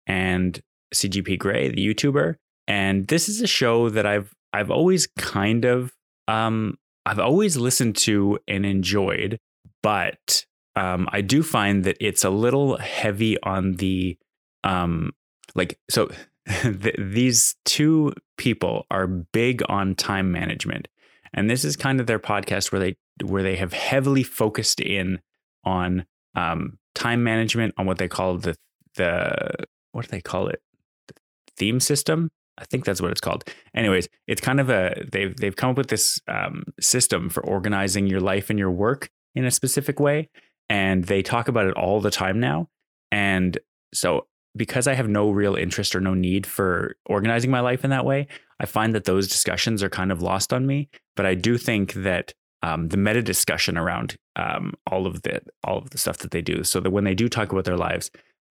and 0.05 0.59
CGP 0.93 1.39
Grey, 1.39 1.69
the 1.69 1.93
YouTuber. 1.93 2.35
And 2.67 3.07
this 3.07 3.27
is 3.27 3.41
a 3.41 3.47
show 3.47 3.89
that 3.89 4.05
I've 4.05 4.33
I've 4.53 4.69
always 4.69 5.07
kind 5.17 5.65
of 5.65 5.93
um, 6.27 6.77
I've 7.05 7.19
always 7.19 7.57
listened 7.57 7.95
to 7.97 8.39
and 8.47 8.65
enjoyed, 8.65 9.39
but 9.81 10.45
um, 10.75 11.07
I 11.11 11.21
do 11.21 11.43
find 11.43 11.83
that 11.83 11.97
it's 11.99 12.23
a 12.23 12.29
little 12.29 12.77
heavy 12.77 13.41
on 13.41 13.73
the 13.73 14.17
um, 14.63 15.11
like 15.55 15.79
so. 15.89 16.09
th- 16.63 16.95
these 16.97 17.55
two 17.65 18.11
people 18.35 18.87
are 18.89 19.05
big 19.05 19.61
on 19.69 19.93
time 19.93 20.31
management, 20.31 20.87
and 21.33 21.47
this 21.47 21.63
is 21.63 21.75
kind 21.75 21.99
of 21.99 22.07
their 22.07 22.19
podcast 22.19 22.71
where 22.71 22.79
they 22.79 22.95
where 23.23 23.43
they 23.43 23.55
have 23.57 23.73
heavily 23.73 24.23
focused 24.23 24.79
in 24.79 25.19
on 25.63 26.05
um, 26.35 26.79
time 26.95 27.23
management 27.23 27.73
on 27.77 27.85
what 27.85 27.97
they 27.97 28.07
call 28.07 28.37
the 28.37 28.55
the 28.95 29.53
what 29.91 30.05
do 30.05 30.11
they 30.11 30.21
call 30.21 30.47
it 30.47 30.61
the 31.07 31.13
theme 31.57 31.79
system 31.79 32.29
I 32.57 32.65
think 32.65 32.85
that's 32.85 33.01
what 33.01 33.11
it's 33.11 33.21
called. 33.21 33.43
Anyways, 33.75 34.07
it's 34.27 34.41
kind 34.41 34.59
of 34.59 34.69
a 34.69 35.03
they've 35.11 35.35
they've 35.35 35.55
come 35.55 35.71
up 35.71 35.77
with 35.77 35.87
this 35.87 36.19
um, 36.27 36.63
system 36.79 37.29
for 37.29 37.43
organizing 37.45 38.07
your 38.07 38.19
life 38.19 38.49
and 38.49 38.59
your 38.59 38.71
work 38.71 39.09
in 39.35 39.45
a 39.45 39.51
specific 39.51 39.99
way, 39.99 40.29
and 40.69 41.05
they 41.05 41.21
talk 41.21 41.47
about 41.47 41.67
it 41.67 41.75
all 41.75 42.01
the 42.01 42.11
time 42.11 42.39
now. 42.39 42.67
And 43.11 43.57
so, 43.93 44.27
because 44.55 44.87
I 44.87 44.93
have 44.93 45.07
no 45.07 45.31
real 45.31 45.55
interest 45.55 45.95
or 45.95 46.01
no 46.01 46.13
need 46.13 46.45
for 46.45 46.95
organizing 47.05 47.51
my 47.51 47.61
life 47.61 47.83
in 47.83 47.89
that 47.89 48.05
way, 48.05 48.27
I 48.59 48.65
find 48.65 48.93
that 48.93 49.05
those 49.05 49.27
discussions 49.27 49.81
are 49.81 49.89
kind 49.89 50.11
of 50.11 50.21
lost 50.21 50.53
on 50.53 50.67
me. 50.67 50.89
But 51.15 51.25
I 51.25 51.35
do 51.35 51.57
think 51.57 51.93
that 51.93 52.33
um, 52.61 52.89
the 52.89 52.97
meta 52.97 53.21
discussion 53.21 53.77
around 53.77 54.17
um, 54.35 54.73
all 54.89 55.07
of 55.07 55.23
the 55.23 55.41
all 55.63 55.77
of 55.77 55.89
the 55.89 55.97
stuff 55.97 56.17
that 56.19 56.31
they 56.31 56.41
do, 56.41 56.63
so 56.63 56.79
that 56.79 56.91
when 56.91 57.05
they 57.05 57.15
do 57.15 57.27
talk 57.27 57.51
about 57.51 57.65
their 57.65 57.77
lives, 57.77 58.11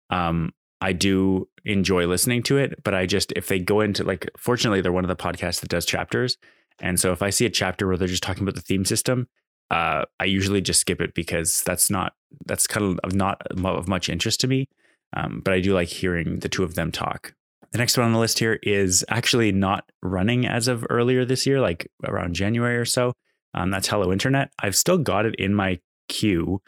um, 0.10 0.51
I 0.82 0.94
do 0.94 1.48
enjoy 1.66 2.08
listening 2.08 2.44
to 2.44 2.58
it, 2.58 2.84
but 2.84 2.94
I 2.94 3.06
just 3.06 3.34
if 3.36 3.48
they 3.48 3.60
go 3.60 3.82
into 3.82 4.04
like 4.04 4.30
fortunately 4.38 4.82
they're 4.82 4.92
one 4.92 5.04
of 5.04 5.10
the 5.10 5.16
podcasts 5.16 5.60
that 5.62 5.70
does 5.70 5.86
chapters. 5.86 6.38
And 6.82 7.00
so 7.00 7.12
if 7.12 7.22
I 7.22 7.30
see 7.30 7.46
a 7.46 7.50
chapter 7.50 7.88
where 7.88 7.98
they're 7.98 8.08
just 8.08 8.24
talking 8.24 8.44
about 8.44 8.56
the 8.56 8.62
theme 8.62 8.86
system, 8.86 9.28
uh, 9.70 10.06
I 10.20 10.26
usually 10.26 10.62
just 10.62 10.82
skip 10.82 11.02
it 11.02 11.14
because 11.14 11.62
that's 11.64 11.90
not 11.90 12.14
that's 12.46 12.68
kind 12.68 13.00
of 13.04 13.14
not 13.14 13.42
of 13.52 13.88
much 13.88 14.10
interest 14.10 14.40
to 14.42 14.48
me. 14.48 14.68
Um, 15.16 15.42
but 15.44 15.54
I 15.54 15.60
do 15.60 15.74
like 15.74 15.88
hearing 15.88 16.40
the 16.40 16.50
two 16.50 16.64
of 16.64 16.76
them 16.76 16.92
talk. 16.92 17.34
The 17.72 17.78
next 17.78 17.98
one 17.98 18.06
on 18.06 18.14
the 18.14 18.20
list 18.20 18.40
here 18.40 18.60
is 18.64 19.06
actually 19.10 19.52
not 19.52 19.92
running 20.02 20.48
as 20.48 20.68
of 20.68 20.86
earlier 20.90 21.26
this 21.26 21.46
year, 21.46 21.60
like 21.60 21.92
around 22.06 22.34
January 22.34 22.78
or 22.78 22.86
so. 22.86 23.14
Um, 23.54 23.70
that's 23.70 23.88
Hello 23.88 24.12
Internet. 24.12 24.52
I've 24.60 24.76
still 24.76 24.98
got 24.98 25.26
it 25.26 25.36
in 25.36 25.54
my 25.54 25.80
queue, 26.08 26.62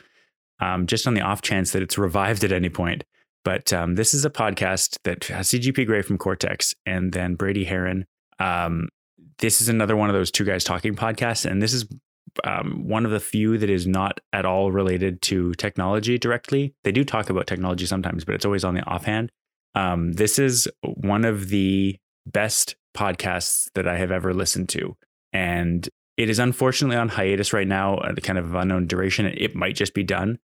um, 0.60 0.88
just 0.88 1.08
on 1.08 1.14
the 1.14 1.22
off 1.22 1.42
chance 1.42 1.72
that 1.72 1.82
it's 1.82 1.98
revived 1.98 2.44
at 2.44 2.52
any 2.52 2.70
point. 2.70 3.04
But 3.44 3.74
um, 3.74 3.96
this 3.96 4.14
is 4.14 4.26
a 4.26 4.30
podcast 4.30 4.98
that 5.04 5.26
has 5.26 5.50
CGP 5.50 5.86
Grey 5.86 6.02
from 6.02 6.18
Cortex 6.18 6.76
and 6.86 7.12
then 7.12 7.36
Brady 7.36 7.64
Haran. 7.64 8.06
Um, 8.40 8.90
this 9.40 9.62
is 9.62 9.70
another 9.70 9.96
one 9.96 10.10
of 10.10 10.14
those 10.14 10.32
two 10.32 10.46
guys 10.46 10.64
talking 10.64 10.96
podcasts. 10.96 11.50
And 11.50 11.62
this 11.62 11.74
is 11.74 11.86
um, 12.44 12.88
one 12.88 13.06
of 13.06 13.12
the 13.12 13.20
few 13.20 13.58
that 13.58 13.70
is 13.70 13.88
not 13.88 14.20
at 14.32 14.46
all 14.46 14.72
related 14.72 15.22
to 15.24 15.54
technology 15.56 16.18
directly. 16.18 16.76
They 16.84 16.92
do 16.92 17.04
talk 17.04 17.30
about 17.30 17.48
technology 17.48 17.86
sometimes, 17.86 18.24
but 18.24 18.36
it's 18.36 18.46
always 18.46 18.64
on 18.64 18.76
the 18.76 18.84
offhand. 18.84 19.32
Um, 19.76 20.14
this 20.14 20.38
is 20.38 20.68
one 20.84 21.26
of 21.26 21.50
the 21.50 21.98
best 22.26 22.76
podcasts 22.96 23.70
that 23.74 23.88
I 23.88 23.98
have 23.98 24.12
ever 24.12 24.34
listened 24.34 24.70
to. 24.70 24.96
And 25.34 25.88
it 26.18 26.30
is 26.30 26.40
unfortunately 26.40 26.98
on 26.98 27.10
hiatus 27.10 27.54
right 27.54 27.68
now, 27.68 27.96
uh, 27.96 28.12
the 28.12 28.22
kind 28.22 28.38
of 28.38 28.54
unknown 28.54 28.88
duration. 28.88 29.26
It 29.26 29.56
might 29.56 29.76
just 29.76 29.94
be 29.94 30.04
done. 30.04 30.40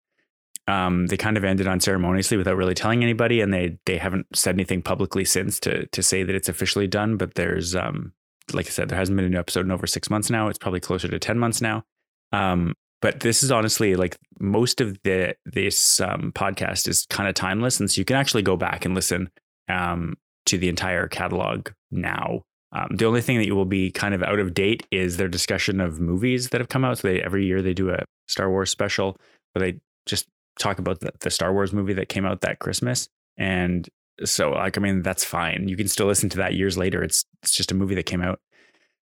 Um, 0.68 1.08
they 1.08 1.18
kind 1.18 1.36
of 1.36 1.44
ended 1.44 1.68
unceremoniously 1.68 2.38
without 2.38 2.56
really 2.56 2.74
telling 2.74 3.04
anybody, 3.04 3.42
and 3.42 3.54
they 3.54 3.78
they 3.86 3.98
haven't 3.98 4.28
said 4.34 4.56
anything 4.56 4.82
publicly 4.82 5.26
since 5.26 5.60
to 5.62 5.86
to 5.88 6.04
say 6.04 6.24
that 6.24 6.36
it's 6.36 6.50
officially 6.50 6.88
done. 6.88 7.18
But 7.18 7.36
there's 7.36 7.76
um, 7.76 8.14
like 8.54 8.68
I 8.68 8.70
said, 8.70 8.90
there 8.90 8.98
hasn't 8.98 9.16
been 9.16 9.26
a 9.26 9.30
new 9.30 9.40
episode 9.40 9.66
in 9.66 9.72
over 9.72 9.88
six 9.88 10.10
months 10.10 10.30
now. 10.30 10.48
It's 10.48 10.60
probably 10.60 10.80
closer 10.80 11.08
to 11.08 11.20
ten 11.20 11.38
months 11.38 11.62
now. 11.62 11.84
Um, 12.32 12.74
but 13.02 13.20
this 13.20 13.44
is 13.44 13.52
honestly 13.52 13.96
like 13.96 14.18
most 14.40 14.80
of 14.80 14.98
the 15.04 15.36
this 15.46 16.00
um, 16.00 16.32
podcast 16.34 16.88
is 16.88 17.06
kind 17.10 17.28
of 17.28 17.36
timeless, 17.36 17.80
and 17.80 17.92
so 17.92 18.00
you 18.00 18.06
can 18.06 18.16
actually 18.16 18.44
go 18.44 18.56
back 18.56 18.86
and 18.86 18.96
listen 18.96 19.30
um, 19.68 20.16
to 20.46 20.58
the 20.58 20.70
entire 20.70 21.08
catalog 21.08 21.70
now. 21.92 22.44
Um, 22.72 22.96
the 22.96 23.06
only 23.06 23.22
thing 23.22 23.38
that 23.38 23.46
you 23.46 23.56
will 23.56 23.66
be 23.66 23.92
kind 23.92 24.16
of 24.16 24.24
out 24.24 24.40
of 24.40 24.54
date 24.54 24.88
is 24.90 25.18
their 25.18 25.28
discussion 25.28 25.80
of 25.80 26.00
movies 26.00 26.50
that 26.50 26.62
have 26.62 26.70
come 26.70 26.86
out. 26.86 27.00
So 27.00 27.10
they 27.10 27.22
every 27.22 27.46
year 27.46 27.62
they 27.62 27.74
do 27.74 27.90
a 27.90 28.06
Star 28.28 28.50
Wars 28.50 28.72
special 28.72 29.18
where 29.52 29.72
they 29.72 29.80
just 30.06 30.28
talk 30.60 30.80
about 30.80 31.00
the, 31.00 31.12
the 31.20 31.30
Star 31.30 31.54
Wars 31.54 31.74
movie 31.74 31.94
that 31.94 32.10
came 32.10 32.26
out 32.26 32.42
that 32.42 32.60
Christmas. 32.60 33.10
And 33.38 33.88
so 34.24 34.52
like 34.52 34.78
I 34.78 34.82
mean 34.82 35.02
that's 35.02 35.24
fine. 35.24 35.68
You 35.68 35.76
can 35.76 35.88
still 35.88 36.08
listen 36.08 36.30
to 36.30 36.38
that 36.38 36.54
years 36.54 36.78
later. 36.78 37.04
It's 37.04 37.26
it's 37.42 37.56
just 37.56 37.72
a 37.72 37.76
movie 37.76 37.96
that 37.96 38.06
came 38.06 38.22
out. 38.22 38.40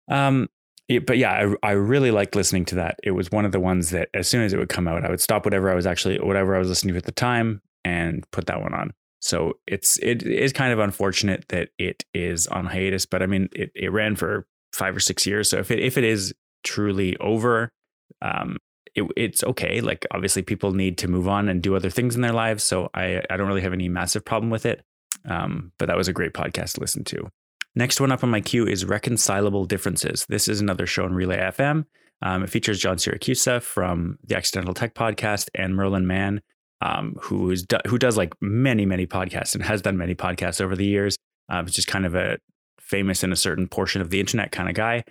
Um 0.09 0.49
but 1.05 1.19
yeah, 1.19 1.55
I, 1.63 1.69
I 1.69 1.73
really 1.73 2.11
liked 2.11 2.35
listening 2.35 2.65
to 2.67 2.77
that. 2.77 2.99
It 3.03 3.11
was 3.11 3.31
one 3.31 3.45
of 3.45 3.53
the 3.53 3.61
ones 3.61 3.91
that 3.91 4.09
as 4.15 4.27
soon 4.27 4.43
as 4.43 4.55
it 4.55 4.59
would 4.59 4.71
come 4.71 4.89
out, 4.89 5.05
I 5.05 5.11
would 5.11 5.21
stop 5.21 5.45
whatever 5.45 5.71
I 5.71 5.75
was 5.75 5.87
actually 5.87 6.19
whatever 6.19 6.57
I 6.57 6.59
was 6.59 6.69
listening 6.69 6.95
to 6.95 6.99
at 6.99 7.05
the 7.05 7.13
time 7.13 7.61
and 7.85 8.29
put 8.31 8.47
that 8.47 8.61
one 8.61 8.75
on. 8.75 8.93
So 9.21 9.59
it's 9.67 9.99
it 9.99 10.23
is 10.23 10.53
kind 10.53 10.73
of 10.73 10.79
unfortunate 10.79 11.47
that 11.49 11.71
it 11.79 12.05
is 12.15 12.47
on 12.47 12.67
hiatus, 12.67 13.07
but 13.07 13.23
I 13.23 13.27
mean 13.27 13.49
it, 13.53 13.71
it 13.75 13.93
ran 13.93 14.17
for 14.17 14.47
five 14.73 14.97
or 14.97 15.01
six 15.01 15.27
years. 15.27 15.51
So 15.51 15.59
if 15.59 15.71
it 15.71 15.79
if 15.79 15.99
it 15.99 16.05
is 16.05 16.35
truly 16.65 17.17
over, 17.19 17.73
um, 18.23 18.57
it, 18.99 19.05
it's 19.17 19.45
okay. 19.45 19.81
Like 19.81 20.07
obviously 20.11 20.43
people 20.43 20.73
need 20.73 20.99
to 20.99 21.09
move 21.09 21.29
on 21.29 21.49
and 21.49 21.63
do 21.63 21.75
other 21.75 21.91
things 21.91 22.15
in 22.15 22.23
their 22.23 22.33
lives. 22.33 22.65
So 22.65 22.91
I 22.95 23.23
I 23.31 23.37
don't 23.37 23.49
really 23.49 23.63
have 23.63 23.73
any 23.73 23.89
massive 23.89 24.25
problem 24.25 24.51
with 24.51 24.67
it. 24.67 24.85
Um, 25.25 25.73
but 25.79 25.87
that 25.87 25.97
was 25.97 26.09
a 26.09 26.13
great 26.13 26.33
podcast 26.33 26.75
to 26.75 26.81
listen 26.81 27.05
to. 27.05 27.29
Next 27.75 28.01
one 28.01 28.13
up 28.13 28.25
on 28.25 28.31
my 28.31 28.41
queue 28.41 28.67
is 28.67 28.85
Reconcilable 28.85 29.65
Differences. 29.65 30.27
This 30.29 30.49
is 30.49 30.61
another 30.61 30.87
show 30.87 31.05
on 31.05 31.15
Relay 31.15 31.39
FM. 31.39 31.85
Um, 32.23 32.43
it 32.43 32.51
features 32.51 32.81
John 32.81 32.97
Siracusa 32.97 33.63
from 33.63 34.19
the 34.25 34.37
Accidental 34.37 34.75
Tech 34.75 34.95
Podcast 34.95 35.49
and 35.55 35.77
Merlin 35.77 36.07
Mann 36.07 36.41
um, 36.81 37.17
who 37.21 37.51
is 37.51 37.67
who 37.87 37.99
does 37.99 38.17
like 38.17 38.35
many 38.41 38.87
many 38.87 39.07
podcasts 39.07 39.55
and 39.55 39.65
has 39.65 39.83
done 39.83 39.97
many 39.97 40.15
podcasts 40.15 40.61
over 40.61 40.77
the 40.77 40.87
years. 40.87 41.17
Um, 41.49 41.67
it's 41.67 41.75
just 41.75 41.89
kind 41.89 42.07
of 42.07 42.15
a 42.15 42.39
famous 42.81 43.25
in 43.25 43.33
a 43.33 43.37
certain 43.37 43.69
portion 43.69 44.01
of 44.01 44.11
the 44.11 44.21
internet 44.21 44.53
kind 44.53 44.69
of 44.69 44.75
guy. 44.75 45.05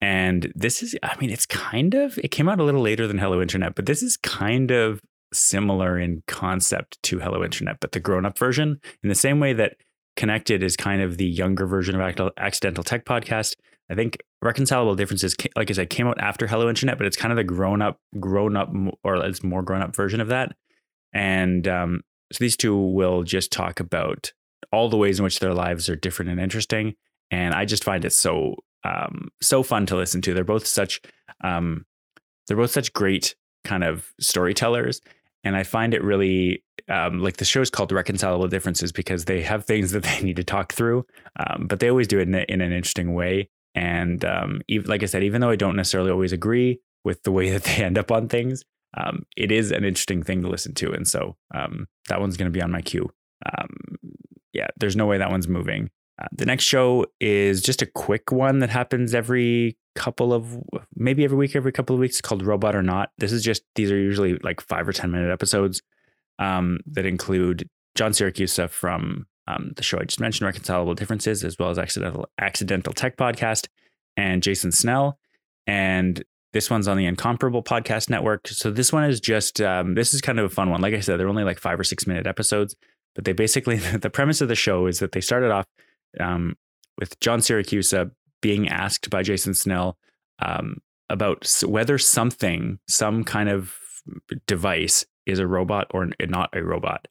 And 0.00 0.52
this 0.54 0.82
is, 0.82 0.96
I 1.02 1.16
mean, 1.20 1.30
it's 1.30 1.46
kind 1.46 1.94
of 1.94 2.18
it 2.18 2.28
came 2.28 2.48
out 2.48 2.60
a 2.60 2.64
little 2.64 2.82
later 2.82 3.06
than 3.06 3.18
Hello 3.18 3.42
Internet, 3.42 3.74
but 3.74 3.86
this 3.86 4.02
is 4.02 4.16
kind 4.16 4.70
of 4.70 5.00
similar 5.32 5.98
in 5.98 6.22
concept 6.26 7.02
to 7.04 7.18
Hello 7.18 7.44
Internet, 7.44 7.78
but 7.80 7.92
the 7.92 8.00
grown 8.00 8.24
up 8.24 8.38
version 8.38 8.80
in 9.02 9.08
the 9.08 9.14
same 9.14 9.40
way 9.40 9.52
that 9.52 9.76
Connected 10.16 10.64
is 10.64 10.76
kind 10.76 11.00
of 11.00 11.16
the 11.16 11.26
younger 11.26 11.64
version 11.64 11.94
of 11.94 12.32
Accidental 12.36 12.82
Tech 12.82 13.04
Podcast. 13.04 13.54
I 13.88 13.94
think 13.94 14.18
Reconcilable 14.42 14.96
Differences, 14.96 15.36
like 15.54 15.70
I 15.70 15.74
said, 15.74 15.90
came 15.90 16.08
out 16.08 16.20
after 16.20 16.48
Hello 16.48 16.68
Internet, 16.68 16.98
but 16.98 17.06
it's 17.06 17.16
kind 17.16 17.30
of 17.30 17.36
the 17.36 17.44
grown 17.44 17.80
up, 17.82 18.00
grown 18.18 18.56
up, 18.56 18.68
or 19.04 19.24
it's 19.24 19.44
more 19.44 19.62
grown 19.62 19.80
up 19.80 19.94
version 19.94 20.20
of 20.20 20.26
that. 20.26 20.56
And 21.12 21.68
um, 21.68 22.00
so 22.32 22.38
these 22.40 22.56
two 22.56 22.76
will 22.76 23.22
just 23.22 23.52
talk 23.52 23.78
about 23.78 24.32
all 24.72 24.88
the 24.88 24.96
ways 24.96 25.20
in 25.20 25.24
which 25.24 25.38
their 25.38 25.54
lives 25.54 25.88
are 25.88 25.94
different 25.94 26.32
and 26.32 26.40
interesting. 26.40 26.94
And 27.30 27.54
I 27.54 27.64
just 27.64 27.84
find 27.84 28.04
it 28.04 28.12
so 28.12 28.56
um, 28.84 29.28
so 29.40 29.62
fun 29.62 29.86
to 29.86 29.96
listen 29.96 30.22
to. 30.22 30.34
They're 30.34 30.44
both 30.44 30.66
such 30.66 31.00
um, 31.42 31.84
they're 32.46 32.56
both 32.56 32.70
such 32.70 32.92
great 32.92 33.34
kind 33.64 33.84
of 33.84 34.12
storytellers, 34.20 35.00
and 35.44 35.56
I 35.56 35.62
find 35.62 35.94
it 35.94 36.02
really 36.02 36.62
um, 36.88 37.20
like 37.20 37.36
the 37.36 37.44
show 37.44 37.60
is 37.60 37.70
called 37.70 37.92
Reconcilable 37.92 38.48
Differences 38.48 38.92
because 38.92 39.24
they 39.26 39.42
have 39.42 39.64
things 39.64 39.92
that 39.92 40.02
they 40.02 40.20
need 40.20 40.36
to 40.36 40.44
talk 40.44 40.72
through, 40.72 41.06
um, 41.38 41.66
but 41.66 41.80
they 41.80 41.90
always 41.90 42.08
do 42.08 42.18
it 42.18 42.28
in, 42.28 42.34
in 42.34 42.60
an 42.60 42.72
interesting 42.72 43.14
way. 43.14 43.48
And 43.74 44.24
um, 44.24 44.62
even, 44.66 44.88
like 44.88 45.02
I 45.02 45.06
said, 45.06 45.22
even 45.22 45.40
though 45.40 45.50
I 45.50 45.56
don't 45.56 45.76
necessarily 45.76 46.10
always 46.10 46.32
agree 46.32 46.80
with 47.04 47.22
the 47.22 47.32
way 47.32 47.50
that 47.56 47.64
they 47.64 47.84
end 47.84 47.98
up 47.98 48.10
on 48.10 48.28
things, 48.28 48.64
um, 48.96 49.24
it 49.36 49.52
is 49.52 49.70
an 49.70 49.84
interesting 49.84 50.22
thing 50.22 50.42
to 50.42 50.48
listen 50.48 50.74
to. 50.74 50.92
And 50.92 51.06
so 51.06 51.36
um, 51.54 51.86
that 52.08 52.20
one's 52.20 52.36
going 52.36 52.50
to 52.50 52.56
be 52.56 52.62
on 52.62 52.70
my 52.70 52.80
queue. 52.80 53.10
Um, 53.46 53.76
yeah, 54.52 54.68
there's 54.78 54.96
no 54.96 55.06
way 55.06 55.18
that 55.18 55.30
one's 55.30 55.46
moving. 55.46 55.90
Uh, 56.20 56.26
the 56.32 56.46
next 56.46 56.64
show 56.64 57.06
is 57.20 57.62
just 57.62 57.82
a 57.82 57.86
quick 57.86 58.32
one 58.32 58.58
that 58.58 58.70
happens 58.70 59.14
every 59.14 59.76
couple 59.94 60.32
of 60.32 60.56
maybe 60.96 61.24
every 61.24 61.36
week, 61.36 61.54
every 61.54 61.72
couple 61.72 61.94
of 61.94 62.00
weeks 62.00 62.20
called 62.20 62.44
Robot 62.44 62.74
or 62.74 62.82
Not. 62.82 63.10
This 63.18 63.32
is 63.32 63.42
just 63.42 63.62
these 63.74 63.90
are 63.90 63.98
usually 63.98 64.34
like 64.42 64.60
five 64.60 64.88
or 64.88 64.92
10 64.92 65.10
minute 65.10 65.30
episodes 65.30 65.82
um, 66.38 66.80
that 66.86 67.06
include 67.06 67.68
John 67.94 68.12
Siracusa 68.12 68.68
from 68.68 69.26
um, 69.46 69.72
the 69.76 69.82
show 69.82 69.98
I 69.98 70.04
just 70.04 70.20
mentioned, 70.20 70.46
Reconcilable 70.46 70.94
Differences, 70.94 71.42
as 71.44 71.58
well 71.58 71.70
as 71.70 71.78
Accidental 71.78 72.28
Accidental 72.38 72.92
Tech 72.92 73.16
Podcast, 73.16 73.68
and 74.16 74.42
Jason 74.42 74.72
Snell. 74.72 75.18
And 75.66 76.22
this 76.52 76.70
one's 76.70 76.88
on 76.88 76.96
the 76.96 77.06
Incomparable 77.06 77.62
Podcast 77.62 78.10
Network. 78.10 78.48
So 78.48 78.70
this 78.70 78.92
one 78.92 79.04
is 79.04 79.20
just 79.20 79.60
um, 79.60 79.94
this 79.94 80.14
is 80.14 80.20
kind 80.20 80.38
of 80.38 80.46
a 80.46 80.54
fun 80.54 80.70
one. 80.70 80.80
Like 80.80 80.94
I 80.94 81.00
said, 81.00 81.18
they're 81.18 81.28
only 81.28 81.44
like 81.44 81.58
five 81.58 81.78
or 81.78 81.84
six 81.84 82.06
minute 82.06 82.26
episodes, 82.26 82.74
but 83.14 83.24
they 83.24 83.32
basically 83.32 83.76
the 83.78 84.10
premise 84.10 84.40
of 84.40 84.48
the 84.48 84.54
show 84.54 84.86
is 84.86 84.98
that 84.98 85.12
they 85.12 85.20
started 85.20 85.50
off 85.50 85.66
um, 86.20 86.56
with 86.98 87.18
John 87.20 87.40
Siracusa 87.40 88.10
being 88.40 88.68
asked 88.68 89.10
by 89.10 89.22
Jason 89.22 89.54
Snell 89.54 89.96
um, 90.40 90.78
about 91.08 91.50
whether 91.64 91.98
something, 91.98 92.78
some 92.88 93.24
kind 93.24 93.48
of 93.48 93.74
device, 94.46 95.04
is 95.26 95.38
a 95.38 95.46
robot 95.46 95.86
or 95.90 96.08
not 96.28 96.50
a 96.54 96.62
robot, 96.62 97.06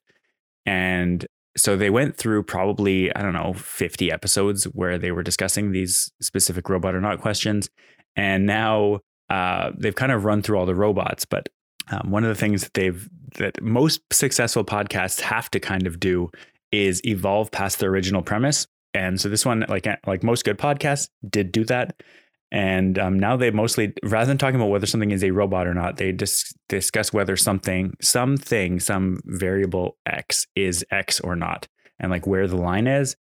and 0.66 1.26
so 1.56 1.76
they 1.76 1.90
went 1.90 2.16
through 2.16 2.42
probably 2.42 3.14
I 3.14 3.22
don't 3.22 3.32
know 3.32 3.52
50 3.54 4.10
episodes 4.12 4.64
where 4.64 4.98
they 4.98 5.12
were 5.12 5.22
discussing 5.22 5.72
these 5.72 6.10
specific 6.20 6.68
robot 6.68 6.94
or 6.94 7.00
not 7.00 7.20
questions, 7.20 7.68
and 8.16 8.46
now 8.46 9.00
uh, 9.30 9.70
they've 9.76 9.94
kind 9.94 10.12
of 10.12 10.24
run 10.24 10.42
through 10.42 10.58
all 10.58 10.66
the 10.66 10.74
robots, 10.74 11.24
but 11.24 11.48
um, 11.90 12.10
one 12.10 12.24
of 12.24 12.28
the 12.28 12.34
things 12.40 12.62
that 12.62 12.74
they've 12.74 13.08
that 13.36 13.62
most 13.62 14.00
successful 14.12 14.64
podcasts 14.64 15.20
have 15.20 15.50
to 15.50 15.60
kind 15.60 15.86
of 15.86 16.00
do 16.00 16.30
is 16.72 17.04
evolve 17.04 17.50
past 17.50 17.78
the 17.78 17.86
original 17.86 18.22
premise. 18.22 18.66
And 18.94 19.20
so 19.20 19.28
this 19.28 19.44
one, 19.44 19.64
like 19.68 19.86
like 20.06 20.22
most 20.22 20.44
good 20.44 20.58
podcasts, 20.58 21.08
did 21.28 21.52
do 21.52 21.64
that. 21.66 22.02
And 22.50 22.98
um, 22.98 23.18
now 23.18 23.36
they 23.36 23.50
mostly, 23.50 23.92
rather 24.02 24.26
than 24.26 24.38
talking 24.38 24.56
about 24.56 24.70
whether 24.70 24.86
something 24.86 25.10
is 25.10 25.22
a 25.22 25.32
robot 25.32 25.66
or 25.66 25.74
not, 25.74 25.98
they 25.98 26.12
dis- 26.12 26.54
discuss 26.70 27.12
whether 27.12 27.36
something, 27.36 27.94
something, 28.00 28.80
some 28.80 29.20
variable 29.26 29.98
X 30.06 30.46
is 30.56 30.82
X 30.90 31.20
or 31.20 31.36
not, 31.36 31.68
and 32.00 32.10
like 32.10 32.26
where 32.26 32.46
the 32.46 32.56
line 32.56 32.86
is. 32.86 33.16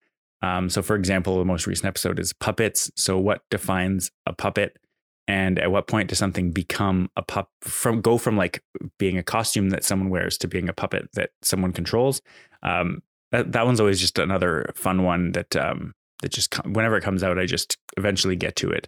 Um, 0.42 0.70
so, 0.70 0.82
for 0.82 0.98
example, 0.98 1.38
the 1.38 1.46
most 1.46 1.68
recent 1.68 1.88
episode 1.88 2.20
is 2.20 2.34
puppets. 2.34 2.92
So, 2.98 3.18
what 3.18 3.44
defines 3.50 4.12
a 4.26 4.34
puppet? 4.34 4.78
and 5.28 5.58
at 5.60 5.72
what 5.72 5.88
point 5.88 6.10
does 6.10 6.18
something 6.18 6.52
become 6.52 7.10
a 7.16 7.22
pup 7.22 7.50
from 7.62 8.02
go 8.02 8.18
from 8.18 8.36
like 8.36 8.62
being 9.00 9.18
a 9.18 9.24
costume 9.24 9.70
that 9.70 9.84
someone 9.84 10.10
wears 10.10 10.38
to 10.38 10.48
being 10.48 10.68
a 10.68 10.74
puppet 10.74 11.08
that 11.14 11.30
someone 11.42 11.72
controls 11.72 12.22
um, 12.62 13.02
that, 13.34 13.52
that 13.52 13.66
one's 13.66 13.80
always 13.80 14.00
just 14.00 14.20
another 14.20 14.72
fun 14.76 15.04
one 15.04 15.34
that 15.34 15.56
um, 15.56 15.94
that 16.22 16.32
just 16.32 16.56
whenever 16.66 16.96
it 16.96 17.04
comes 17.04 17.24
out 17.24 17.38
i 17.38 17.46
just 17.46 17.78
eventually 17.98 18.38
get 18.38 18.56
to 18.56 18.70
it. 18.70 18.88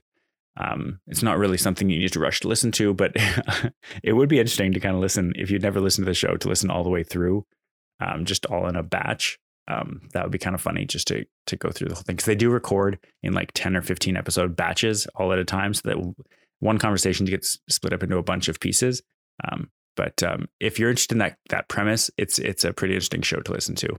Um, 0.58 1.02
it's 1.08 1.22
not 1.22 1.38
really 1.38 1.58
something 1.58 1.90
you 1.90 2.00
need 2.00 2.14
to 2.14 2.20
rush 2.22 2.40
to 2.40 2.48
listen 2.48 2.72
to 2.74 2.94
but 2.94 3.14
it 4.04 4.14
would 4.14 4.30
be 4.30 4.40
interesting 4.40 4.72
to 4.72 4.80
kind 4.80 4.96
of 4.96 5.02
listen 5.02 5.34
if 5.36 5.52
you'd 5.52 5.62
never 5.62 5.82
listened 5.82 6.06
to 6.06 6.10
the 6.10 6.16
show 6.16 6.38
to 6.38 6.48
listen 6.48 6.70
all 6.70 6.86
the 6.86 6.90
way 6.90 7.04
through 7.04 7.46
um, 8.00 8.26
just 8.26 8.46
all 8.46 8.68
in 8.68 8.76
a 8.76 8.84
batch. 8.84 9.38
Um, 9.68 10.02
that 10.14 10.24
would 10.24 10.32
be 10.32 10.38
kind 10.38 10.54
of 10.54 10.62
funny 10.62 10.86
just 10.86 11.08
to 11.08 11.26
to 11.48 11.56
go 11.56 11.72
through 11.72 11.90
the 11.90 11.96
whole 11.96 12.04
thing 12.04 12.16
because 12.16 12.28
they 12.28 12.36
do 12.36 12.52
record 12.52 13.00
in 13.24 13.34
like 13.34 13.52
10 13.54 13.76
or 13.76 13.82
15 13.82 14.16
episode 14.16 14.56
batches 14.56 15.08
all 15.16 15.34
at 15.34 15.40
a 15.40 15.46
time 15.46 15.74
so 15.74 15.82
that 15.86 16.16
one 16.60 16.78
conversation 16.78 17.26
gets 17.26 17.58
split 17.68 17.92
up 17.92 18.04
into 18.04 18.18
a 18.18 18.24
bunch 18.24 18.48
of 18.48 18.60
pieces. 18.60 19.02
Um, 19.52 19.72
but 19.96 20.22
um, 20.22 20.48
if 20.60 20.78
you're 20.78 20.92
interested 20.92 21.16
in 21.16 21.20
that 21.20 21.38
that 21.50 21.68
premise 21.68 22.12
it's 22.18 22.38
it's 22.38 22.64
a 22.64 22.74
pretty 22.74 22.94
interesting 22.94 23.24
show 23.24 23.40
to 23.40 23.52
listen 23.52 23.76
to 23.76 23.96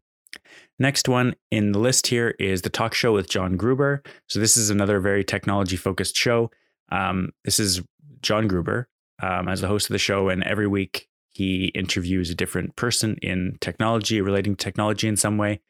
next 0.78 1.08
one 1.08 1.34
in 1.50 1.72
the 1.72 1.78
list 1.78 2.06
here 2.06 2.34
is 2.38 2.62
the 2.62 2.70
talk 2.70 2.94
show 2.94 3.12
with 3.12 3.28
john 3.28 3.56
gruber 3.56 4.02
so 4.28 4.38
this 4.40 4.56
is 4.56 4.70
another 4.70 5.00
very 5.00 5.24
technology 5.24 5.76
focused 5.76 6.16
show 6.16 6.50
um, 6.92 7.30
this 7.44 7.58
is 7.58 7.82
john 8.22 8.46
gruber 8.48 8.88
um, 9.22 9.48
as 9.48 9.60
the 9.60 9.68
host 9.68 9.88
of 9.88 9.94
the 9.94 9.98
show 9.98 10.28
and 10.28 10.42
every 10.44 10.66
week 10.66 11.08
he 11.36 11.66
interviews 11.74 12.30
a 12.30 12.34
different 12.34 12.76
person 12.76 13.18
in 13.20 13.58
technology, 13.60 14.22
relating 14.22 14.56
to 14.56 14.64
technology 14.64 15.06
in 15.06 15.16
some 15.16 15.36
way. 15.36 15.60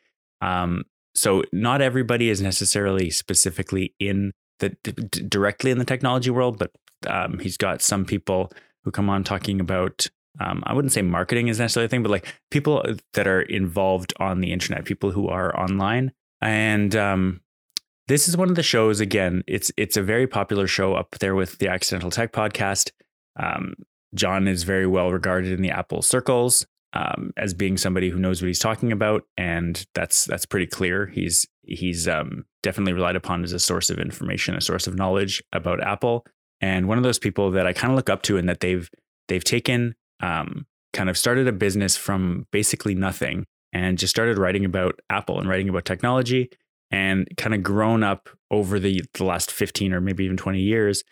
Um, 0.40 0.84
so 1.16 1.42
not 1.52 1.82
everybody 1.82 2.30
is 2.30 2.40
necessarily 2.40 3.10
specifically 3.10 3.92
in 3.98 4.32
the 4.60 4.76
d- 4.84 4.92
directly 5.28 5.72
in 5.72 5.78
the 5.78 5.84
technology 5.84 6.30
world, 6.30 6.58
but 6.58 6.70
Um, 7.06 7.40
he's 7.40 7.56
got 7.56 7.82
some 7.82 8.04
people 8.04 8.50
who 8.84 8.90
come 8.90 9.10
on 9.10 9.24
talking 9.24 9.60
about. 9.60 10.06
Um, 10.40 10.62
I 10.66 10.74
wouldn't 10.74 10.92
say 10.92 11.02
marketing 11.02 11.48
is 11.48 11.58
necessarily 11.58 11.86
a 11.86 11.88
thing, 11.88 12.02
but 12.02 12.10
like 12.10 12.34
people 12.50 12.84
that 13.14 13.26
are 13.26 13.42
involved 13.42 14.12
on 14.18 14.40
the 14.40 14.52
internet, 14.52 14.84
people 14.84 15.10
who 15.10 15.28
are 15.28 15.58
online, 15.58 16.12
and 16.40 16.94
um, 16.94 17.40
this 18.08 18.28
is 18.28 18.36
one 18.36 18.48
of 18.48 18.56
the 18.56 18.62
shows. 18.62 19.00
Again, 19.00 19.42
it's 19.46 19.72
it's 19.76 19.96
a 19.96 20.02
very 20.02 20.26
popular 20.26 20.66
show 20.66 20.94
up 20.94 21.16
there 21.20 21.34
with 21.34 21.58
the 21.58 21.68
Accidental 21.68 22.10
Tech 22.10 22.32
podcast. 22.32 22.90
Um, 23.38 23.74
John 24.14 24.48
is 24.48 24.62
very 24.62 24.86
well 24.86 25.12
regarded 25.12 25.52
in 25.52 25.62
the 25.62 25.70
Apple 25.70 26.02
circles 26.02 26.66
um, 26.92 27.32
as 27.36 27.52
being 27.52 27.76
somebody 27.76 28.10
who 28.10 28.18
knows 28.18 28.40
what 28.40 28.48
he's 28.48 28.58
talking 28.58 28.92
about, 28.92 29.24
and 29.36 29.86
that's 29.94 30.24
that's 30.24 30.46
pretty 30.46 30.66
clear. 30.66 31.06
He's 31.06 31.46
he's 31.62 32.08
um, 32.08 32.44
definitely 32.62 32.92
relied 32.92 33.16
upon 33.16 33.44
as 33.44 33.52
a 33.52 33.58
source 33.58 33.90
of 33.90 33.98
information, 33.98 34.54
a 34.54 34.60
source 34.60 34.86
of 34.86 34.96
knowledge 34.96 35.42
about 35.52 35.82
Apple, 35.82 36.24
and 36.60 36.88
one 36.88 36.98
of 36.98 37.04
those 37.04 37.18
people 37.18 37.50
that 37.52 37.66
I 37.66 37.72
kind 37.72 37.92
of 37.92 37.96
look 37.96 38.10
up 38.10 38.22
to, 38.22 38.38
and 38.38 38.48
that 38.48 38.60
they've 38.60 38.88
they've 39.28 39.44
taken 39.44 39.94
um, 40.20 40.66
kind 40.92 41.10
of 41.10 41.18
started 41.18 41.46
a 41.46 41.52
business 41.52 41.96
from 41.96 42.46
basically 42.50 42.94
nothing 42.94 43.46
and 43.72 43.98
just 43.98 44.10
started 44.10 44.38
writing 44.38 44.64
about 44.64 45.00
Apple 45.10 45.38
and 45.38 45.48
writing 45.48 45.68
about 45.68 45.84
technology 45.84 46.50
and 46.90 47.28
kind 47.36 47.54
of 47.54 47.62
grown 47.62 48.02
up 48.02 48.28
over 48.50 48.78
the, 48.78 49.02
the 49.14 49.24
last 49.24 49.50
15 49.50 49.92
or 49.92 50.00
maybe 50.00 50.24
even 50.24 50.36
20 50.36 50.60
years 50.60 51.02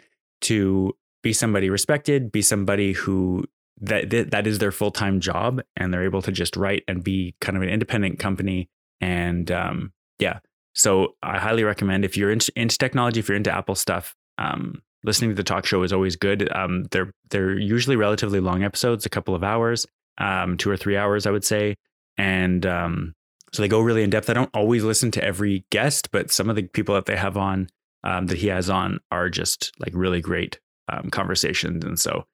to 0.41 0.97
be 1.23 1.33
somebody 1.33 1.69
respected, 1.71 2.31
be 2.31 2.43
somebody 2.43 2.93
who 2.93 3.45
that 3.81 4.11
that, 4.11 4.31
that 4.31 4.47
is 4.47 4.59
their 4.59 4.71
full-time 4.71 5.21
job 5.21 5.61
and 5.77 5.93
they're 5.93 6.05
able 6.05 6.23
to 6.23 6.31
just 6.31 6.57
write 6.57 6.85
and 6.87 7.03
be 7.03 7.35
kind 7.41 7.57
of 7.57 7.63
an 7.63 7.69
independent 7.69 8.19
company 8.19 8.69
and 9.01 9.51
um, 9.51 9.93
yeah. 10.19 10.39
So 10.75 11.15
i 11.23 11.39
highly 11.39 11.65
recommend 11.65 12.05
if 12.05 12.17
you're 12.17 12.33
into, 12.33 12.53
into 12.57 12.77
technology 12.79 13.21
if 13.21 13.29
you're 13.29 13.37
into 13.37 13.53
apple 13.53 13.75
stuff 13.75 14.17
um, 14.39 14.83
listening 15.05 15.31
to 15.31 15.37
the 15.37 15.45
talk 15.45 15.67
show 15.67 15.83
is 15.83 15.93
always 15.93 16.17
good 16.17 16.51
um, 16.55 16.85
they're 16.91 17.13
they're 17.31 17.59
usually 17.59 17.97
relatively 17.97 18.41
long 18.41 18.65
episodes 18.65 19.07
a 19.07 19.11
couple 19.11 19.35
of 19.35 19.45
hours 19.45 19.87
um, 20.19 20.57
two 20.57 20.71
or 20.71 20.77
three 20.77 20.97
hours 20.97 21.27
i 21.27 21.31
would 21.31 21.45
say 21.45 21.77
and 22.17 22.67
um, 22.67 23.15
so 23.55 23.63
they 23.63 23.69
go 23.69 23.81
really 23.81 24.03
in 24.03 24.11
depth. 24.11 24.29
I 24.29 24.33
don't 24.33 24.51
always 24.53 24.83
listen 24.83 25.13
to 25.13 25.23
every 25.23 25.65
guest, 25.71 26.11
but 26.11 26.33
some 26.33 26.51
of 26.51 26.57
the 26.57 26.65
people 26.65 26.97
that 26.97 27.07
they 27.07 27.17
have 27.17 27.37
on 27.37 27.69
um, 28.03 28.27
that 28.27 28.39
he 28.39 28.49
has 28.49 28.69
on 28.69 28.99
are 29.13 29.31
just 29.31 29.71
like 29.79 29.93
really 29.95 30.21
great 30.21 30.59
um, 30.89 31.09
conversations. 31.11 31.85
And 31.85 31.97
so, 31.97 32.25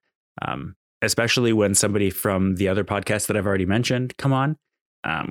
um, 0.41 0.77
especially 1.03 1.53
when 1.53 1.75
somebody 1.75 2.09
from 2.09 2.57
the 2.57 2.69
other 2.69 2.85
podcast 2.85 3.27
that 3.27 3.37
I've 3.37 3.47
already 3.47 3.67
mentioned 3.67 4.17
come 4.17 4.33
on, 4.33 4.57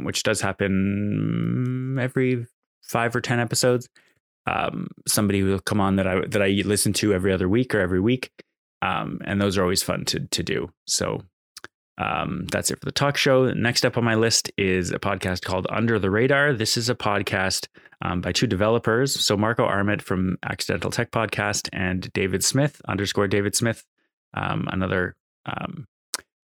which 0.04 0.22
does 0.22 0.42
happen 0.42 1.98
every 2.00 2.46
five 2.84 3.16
or 3.16 3.22
ten 3.22 3.40
episodes. 3.40 3.90
Um, 4.50 4.88
somebody 5.08 5.44
will 5.44 5.60
come 5.60 5.80
on 5.80 5.98
that 5.98 6.08
I 6.08 6.22
that 6.28 6.42
I 6.42 6.62
listen 6.66 6.94
to 6.94 7.14
every 7.14 7.32
other 7.32 7.48
week 7.48 7.76
or 7.76 7.80
every 7.80 8.00
week, 8.00 8.32
um, 8.82 9.20
and 9.26 9.40
those 9.40 9.58
are 9.58 9.64
always 9.64 9.84
fun 9.84 10.06
to 10.06 10.22
to 10.28 10.44
do. 10.44 10.72
So 10.88 11.22
um, 12.00 12.46
that's 12.52 12.72
it 12.72 12.80
for 12.80 12.86
the 12.86 12.92
talk 12.92 13.18
show. 13.18 13.52
Next 13.52 13.86
up 13.86 13.98
on 13.98 14.04
my 14.04 14.16
list 14.16 14.52
is 14.58 14.92
a 14.92 15.00
podcast 15.00 15.44
called 15.44 15.68
Under 15.70 16.00
the 16.00 16.10
Radar. 16.10 16.54
This 16.54 16.78
is 16.78 16.90
a 16.90 16.96
podcast 16.96 17.68
um, 18.02 18.22
by 18.22 18.32
two 18.32 18.48
developers. 18.48 19.24
So 19.24 19.36
Marco 19.36 19.66
Arment 19.66 20.02
from 20.02 20.38
Accidental 20.44 20.92
Tech 20.92 21.12
Podcast 21.12 21.68
and 21.74 22.12
David 22.14 22.44
Smith, 22.44 22.82
underscore 22.88 23.28
David 23.28 23.54
Smith, 23.54 23.86
um, 24.34 24.68
another 24.72 25.16
um, 25.46 25.86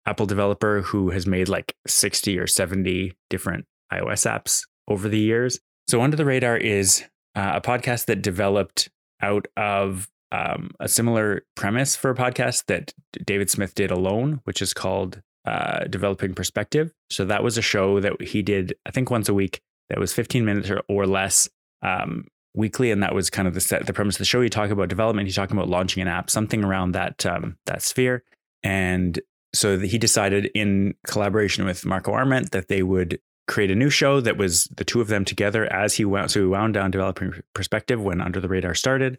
Apple 0.04 0.26
developer 0.26 0.82
who 0.82 1.10
has 1.10 1.26
made 1.26 1.48
like 1.48 1.74
60 1.86 2.38
or 2.38 2.46
70 2.46 3.16
different 3.30 3.64
iOS 3.92 4.30
apps 4.30 4.66
over 4.86 5.08
the 5.08 5.18
years. 5.18 5.58
So 5.88 6.02
Under 6.02 6.16
the 6.16 6.26
Radar 6.26 6.58
is 6.58 7.04
uh, 7.38 7.52
a 7.54 7.60
podcast 7.60 8.06
that 8.06 8.20
developed 8.20 8.88
out 9.22 9.46
of 9.56 10.10
um, 10.32 10.72
a 10.80 10.88
similar 10.88 11.44
premise 11.54 11.94
for 11.94 12.10
a 12.10 12.14
podcast 12.14 12.66
that 12.66 12.92
David 13.24 13.48
Smith 13.48 13.76
did 13.76 13.92
alone, 13.92 14.40
which 14.42 14.60
is 14.60 14.74
called 14.74 15.22
uh, 15.44 15.84
developing 15.84 16.34
perspective. 16.34 16.92
So 17.10 17.24
that 17.26 17.44
was 17.44 17.56
a 17.56 17.62
show 17.62 18.00
that 18.00 18.20
he 18.20 18.42
did, 18.42 18.74
I 18.84 18.90
think, 18.90 19.10
once 19.10 19.28
a 19.28 19.34
week. 19.34 19.60
That 19.88 20.00
was 20.00 20.12
15 20.12 20.44
minutes 20.44 20.68
or, 20.68 20.82
or 20.88 21.06
less 21.06 21.48
um, 21.80 22.26
weekly, 22.54 22.90
and 22.90 23.04
that 23.04 23.14
was 23.14 23.30
kind 23.30 23.46
of 23.46 23.54
the 23.54 23.60
set, 23.60 23.86
the 23.86 23.92
premise 23.92 24.16
of 24.16 24.18
the 24.18 24.24
show. 24.24 24.42
He 24.42 24.48
talked 24.48 24.72
about 24.72 24.88
development. 24.88 25.28
He 25.28 25.32
talked 25.32 25.52
about 25.52 25.68
launching 25.68 26.02
an 26.02 26.08
app, 26.08 26.30
something 26.30 26.64
around 26.64 26.92
that 26.92 27.24
um, 27.24 27.56
that 27.66 27.82
sphere. 27.82 28.24
And 28.64 29.18
so 29.54 29.78
he 29.78 29.96
decided, 29.96 30.50
in 30.54 30.94
collaboration 31.06 31.64
with 31.64 31.86
Marco 31.86 32.12
Arment, 32.12 32.50
that 32.50 32.66
they 32.66 32.82
would 32.82 33.20
create 33.48 33.70
a 33.70 33.74
new 33.74 33.90
show 33.90 34.20
that 34.20 34.36
was 34.36 34.64
the 34.76 34.84
two 34.84 35.00
of 35.00 35.08
them 35.08 35.24
together 35.24 35.64
as 35.72 35.94
he 35.94 36.04
wound. 36.04 36.30
So 36.30 36.40
he 36.40 36.46
wound 36.46 36.74
down 36.74 36.90
developing 36.90 37.32
perspective 37.54 38.00
when 38.00 38.20
Under 38.20 38.40
the 38.40 38.48
Radar 38.48 38.74
started. 38.74 39.18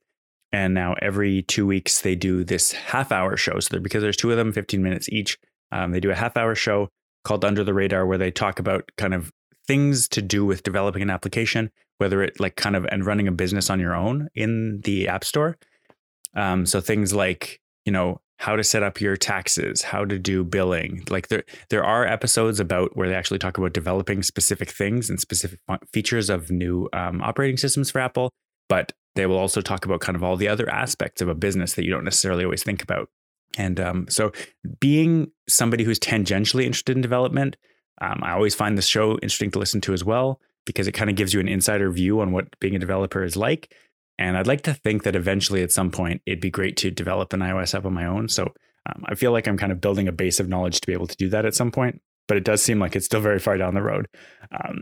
And 0.51 0.73
now 0.73 0.95
every 1.01 1.41
two 1.43 1.67
weeks 1.67 2.01
they 2.01 2.15
do 2.15 2.43
this 2.43 2.71
half 2.71 3.11
hour 3.11 3.35
show. 3.35 3.59
So 3.59 3.79
because 3.79 4.01
there's 4.01 4.17
two 4.17 4.31
of 4.31 4.37
them, 4.37 4.53
15 4.53 4.81
minutes 4.81 5.09
each, 5.09 5.37
um, 5.71 5.91
they 5.91 5.99
do 5.99 6.11
a 6.11 6.15
half 6.15 6.37
hour 6.37 6.55
show 6.55 6.89
called 7.23 7.43
Under 7.43 7.63
the 7.63 7.73
Radar 7.73 8.05
where 8.05 8.17
they 8.17 8.31
talk 8.31 8.59
about 8.59 8.89
kind 8.97 9.13
of 9.13 9.31
things 9.67 10.07
to 10.09 10.21
do 10.21 10.45
with 10.45 10.63
developing 10.63 11.01
an 11.01 11.09
application, 11.09 11.69
whether 11.97 12.23
it 12.23 12.39
like 12.39 12.55
kind 12.55 12.75
of 12.75 12.85
and 12.85 13.05
running 13.05 13.27
a 13.27 13.31
business 13.31 13.69
on 13.69 13.79
your 13.79 13.95
own 13.95 14.29
in 14.33 14.81
the 14.81 15.07
App 15.07 15.23
Store. 15.23 15.57
Um, 16.35 16.65
so 16.65 16.81
things 16.81 17.13
like, 17.13 17.59
you 17.85 17.91
know, 17.91 18.21
how 18.39 18.55
to 18.55 18.63
set 18.63 18.83
up 18.83 19.01
your 19.01 19.17
taxes, 19.17 19.81
how 19.81 20.05
to 20.05 20.17
do 20.17 20.45
billing. 20.45 21.03
Like 21.09 21.27
there, 21.27 21.43
there 21.69 21.83
are 21.83 22.05
episodes 22.05 22.61
about 22.61 22.95
where 22.95 23.09
they 23.09 23.13
actually 23.13 23.37
talk 23.37 23.57
about 23.57 23.73
developing 23.73 24.23
specific 24.23 24.71
things 24.71 25.09
and 25.09 25.19
specific 25.19 25.59
features 25.91 26.29
of 26.29 26.49
new 26.49 26.87
um, 26.93 27.21
operating 27.21 27.57
systems 27.57 27.91
for 27.91 27.99
Apple. 27.99 28.31
But 28.69 28.93
they 29.15 29.25
will 29.25 29.37
also 29.37 29.59
talk 29.59 29.83
about 29.83 29.99
kind 29.99 30.15
of 30.15 30.23
all 30.23 30.37
the 30.37 30.47
other 30.47 30.69
aspects 30.69 31.21
of 31.21 31.27
a 31.27 31.35
business 31.35 31.73
that 31.73 31.83
you 31.83 31.91
don't 31.91 32.05
necessarily 32.05 32.45
always 32.45 32.63
think 32.63 32.81
about. 32.81 33.09
And 33.57 33.77
um, 33.77 34.05
so, 34.09 34.31
being 34.79 35.31
somebody 35.49 35.83
who's 35.83 35.99
tangentially 35.99 36.63
interested 36.63 36.95
in 36.95 37.01
development, 37.01 37.57
um, 37.99 38.21
I 38.23 38.31
always 38.31 38.55
find 38.55 38.77
this 38.77 38.87
show 38.87 39.13
interesting 39.15 39.51
to 39.51 39.59
listen 39.59 39.81
to 39.81 39.93
as 39.93 40.05
well 40.05 40.39
because 40.65 40.87
it 40.87 40.93
kind 40.93 41.09
of 41.09 41.15
gives 41.15 41.33
you 41.33 41.39
an 41.39 41.47
insider 41.47 41.91
view 41.91 42.21
on 42.21 42.31
what 42.31 42.57
being 42.59 42.75
a 42.75 42.79
developer 42.79 43.23
is 43.23 43.35
like. 43.35 43.73
And 44.19 44.37
I'd 44.37 44.47
like 44.47 44.61
to 44.63 44.73
think 44.73 45.03
that 45.03 45.15
eventually, 45.15 45.63
at 45.63 45.71
some 45.71 45.89
point, 45.89 46.21
it'd 46.25 46.41
be 46.41 46.51
great 46.51 46.75
to 46.77 46.91
develop 46.91 47.31
an 47.31 47.39
iOS 47.39 47.73
app 47.73 47.85
on 47.85 47.93
my 47.93 48.05
own. 48.05 48.27
So 48.27 48.43
um, 48.85 49.05
I 49.05 49.15
feel 49.15 49.31
like 49.31 49.47
I'm 49.47 49.57
kind 49.57 49.71
of 49.71 49.79
building 49.79 50.09
a 50.09 50.11
base 50.11 50.41
of 50.41 50.49
knowledge 50.49 50.81
to 50.81 50.87
be 50.87 50.93
able 50.93 51.07
to 51.07 51.15
do 51.15 51.29
that 51.29 51.45
at 51.45 51.55
some 51.55 51.71
point. 51.71 52.01
But 52.27 52.35
it 52.35 52.43
does 52.43 52.61
seem 52.61 52.79
like 52.79 52.95
it's 52.95 53.05
still 53.05 53.21
very 53.21 53.39
far 53.39 53.57
down 53.57 53.73
the 53.73 53.81
road. 53.81 54.07
Um, 54.51 54.81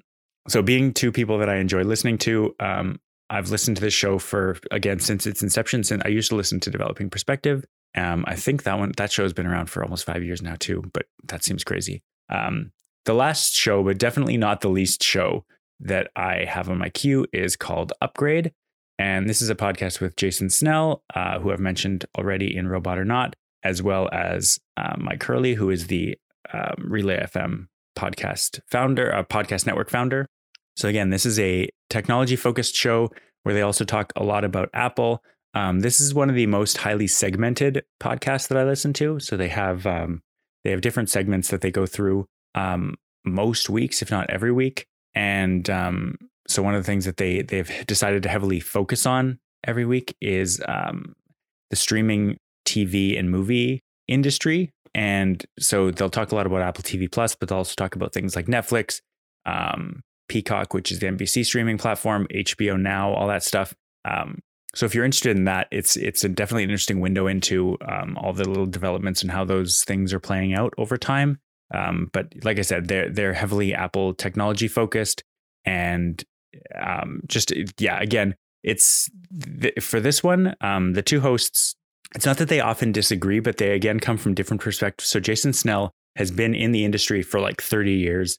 so, 0.49 0.61
being 0.61 0.91
two 0.91 1.11
people 1.11 1.37
that 1.37 1.49
I 1.49 1.57
enjoy 1.57 1.83
listening 1.83 2.17
to, 2.19 2.55
um, 2.59 2.99
I've 3.29 3.51
listened 3.51 3.77
to 3.77 3.81
this 3.81 3.93
show 3.93 4.17
for 4.17 4.57
again 4.71 4.99
since 4.99 5.27
its 5.27 5.43
inception. 5.43 5.83
Since 5.83 6.01
I 6.03 6.09
used 6.09 6.29
to 6.29 6.35
listen 6.35 6.59
to 6.61 6.71
Developing 6.71 7.09
Perspective, 7.09 7.63
um, 7.95 8.25
I 8.27 8.35
think 8.35 8.63
that 8.63 8.79
one 8.79 8.91
that 8.97 9.11
show 9.11 9.23
has 9.23 9.33
been 9.33 9.47
around 9.47 9.69
for 9.69 9.83
almost 9.83 10.05
five 10.05 10.23
years 10.23 10.41
now 10.41 10.55
too, 10.57 10.83
but 10.93 11.05
that 11.25 11.43
seems 11.43 11.63
crazy. 11.63 12.01
Um, 12.29 12.71
the 13.05 13.13
last 13.13 13.53
show, 13.53 13.83
but 13.83 13.97
definitely 13.97 14.37
not 14.37 14.61
the 14.61 14.69
least 14.69 15.03
show 15.03 15.45
that 15.79 16.09
I 16.15 16.45
have 16.45 16.69
on 16.69 16.79
my 16.79 16.89
queue 16.89 17.27
is 17.31 17.55
called 17.55 17.93
Upgrade, 18.01 18.51
and 18.99 19.29
this 19.29 19.41
is 19.41 19.49
a 19.49 19.55
podcast 19.55 19.99
with 19.99 20.15
Jason 20.15 20.49
Snell, 20.49 21.03
uh, 21.15 21.39
who 21.39 21.51
I've 21.51 21.59
mentioned 21.59 22.05
already 22.17 22.55
in 22.55 22.67
Robot 22.67 22.97
or 22.97 23.05
Not, 23.05 23.35
as 23.63 23.81
well 23.81 24.09
as 24.11 24.59
uh, 24.77 24.95
Mike 24.97 25.23
Hurley, 25.23 25.55
who 25.55 25.69
is 25.69 25.87
the 25.87 26.17
um, 26.53 26.75
Relay 26.79 27.19
FM 27.19 27.67
podcast 27.97 28.59
founder, 28.69 29.09
a 29.09 29.23
podcast 29.23 29.65
network 29.65 29.89
founder. 29.89 30.27
So 30.75 30.87
again, 30.87 31.09
this 31.09 31.25
is 31.25 31.39
a 31.39 31.69
technology 31.89 32.35
focused 32.35 32.75
show 32.75 33.09
where 33.43 33.55
they 33.55 33.61
also 33.61 33.85
talk 33.85 34.13
a 34.15 34.23
lot 34.23 34.43
about 34.43 34.69
Apple, 34.73 35.21
um, 35.57 35.79
this 35.79 35.99
is 35.99 36.13
one 36.13 36.29
of 36.29 36.35
the 36.35 36.45
most 36.45 36.77
highly 36.77 37.07
segmented 37.07 37.83
podcasts 37.99 38.47
that 38.49 38.59
I 38.59 38.63
listen 38.63 38.93
to. 38.93 39.19
So 39.19 39.37
they 39.37 39.47
have 39.47 39.87
um, 39.87 40.21
they 40.63 40.69
have 40.69 40.81
different 40.81 41.09
segments 41.09 41.49
that 41.49 41.61
they 41.61 41.71
go 41.71 41.87
through 41.87 42.27
um, 42.53 42.95
most 43.25 43.67
weeks, 43.67 44.03
if 44.03 44.11
not 44.11 44.29
every 44.29 44.51
week. 44.51 44.85
And 45.15 45.67
um, 45.69 46.17
so 46.47 46.63
one 46.63 46.75
of 46.75 46.81
the 46.81 46.85
things 46.85 47.05
that 47.05 47.17
they 47.17 47.41
they've 47.41 47.71
decided 47.87 48.23
to 48.23 48.29
heavily 48.29 48.59
focus 48.59 49.05
on 49.05 49.39
every 49.65 49.85
week 49.85 50.15
is 50.21 50.61
um, 50.67 51.15
the 51.69 51.75
streaming 51.75 52.37
TV 52.65 53.17
and 53.17 53.29
movie 53.29 53.83
industry. 54.07 54.71
And 54.95 55.43
so 55.59 55.91
they'll 55.91 56.09
talk 56.09 56.31
a 56.31 56.35
lot 56.35 56.47
about 56.47 56.61
Apple 56.61 56.83
TV 56.83 57.11
Plus, 57.11 57.35
but 57.35 57.49
they'll 57.49 57.59
also 57.59 57.75
talk 57.75 57.95
about 57.95 58.13
things 58.13 58.35
like 58.35 58.47
Netflix, 58.47 59.01
um, 59.45 60.01
Peacock, 60.27 60.73
which 60.73 60.91
is 60.91 60.99
the 60.99 61.07
NBC 61.07 61.45
streaming 61.45 61.77
platform, 61.77 62.27
HBO 62.33 62.79
Now, 62.79 63.13
all 63.13 63.27
that 63.27 63.43
stuff. 63.43 63.75
Um, 64.05 64.39
so 64.73 64.85
if 64.85 64.93
you're 64.93 65.05
interested 65.05 65.35
in 65.35 65.45
that, 65.45 65.67
it's 65.71 65.95
it's 65.97 66.21
definitely 66.21 66.63
an 66.63 66.69
interesting 66.69 66.99
window 66.99 67.27
into 67.27 67.77
um, 67.87 68.17
all 68.17 68.33
the 68.33 68.47
little 68.47 68.65
developments 68.65 69.21
and 69.21 69.31
how 69.31 69.43
those 69.43 69.83
things 69.83 70.13
are 70.13 70.19
playing 70.19 70.53
out 70.53 70.73
over 70.77 70.97
time. 70.97 71.39
Um, 71.73 72.09
but 72.13 72.33
like 72.43 72.59
I 72.59 72.61
said, 72.61 72.87
they're 72.87 73.09
they're 73.09 73.33
heavily 73.33 73.73
Apple 73.73 74.13
technology 74.13 74.67
focused, 74.67 75.23
and 75.65 76.23
um, 76.75 77.21
just 77.27 77.53
yeah, 77.79 77.99
again, 77.99 78.35
it's 78.63 79.09
th- 79.61 79.81
for 79.81 79.99
this 79.99 80.23
one, 80.23 80.55
um, 80.61 80.93
the 80.93 81.01
two 81.01 81.21
hosts. 81.21 81.75
It's 82.15 82.25
not 82.25 82.37
that 82.37 82.47
they 82.47 82.61
often 82.61 82.91
disagree, 82.91 83.39
but 83.39 83.57
they 83.57 83.71
again 83.71 83.99
come 83.99 84.17
from 84.17 84.33
different 84.33 84.61
perspectives. 84.61 85.09
So 85.09 85.19
Jason 85.19 85.53
Snell 85.53 85.93
has 86.15 86.31
been 86.31 86.55
in 86.55 86.71
the 86.71 86.85
industry 86.85 87.21
for 87.21 87.39
like 87.39 87.61
30 87.61 87.93
years 87.93 88.37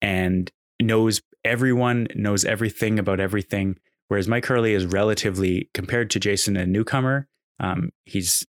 and 0.00 0.50
knows 0.80 1.20
everyone, 1.44 2.06
knows 2.14 2.44
everything 2.44 2.98
about 2.98 3.20
everything 3.20 3.76
Whereas 4.08 4.26
Mike 4.26 4.46
Hurley 4.46 4.74
is 4.74 4.86
relatively, 4.86 5.70
compared 5.74 6.10
to 6.10 6.20
Jason, 6.20 6.56
a 6.56 6.66
newcomer. 6.66 7.28
Um, 7.60 7.90
he's 8.04 8.46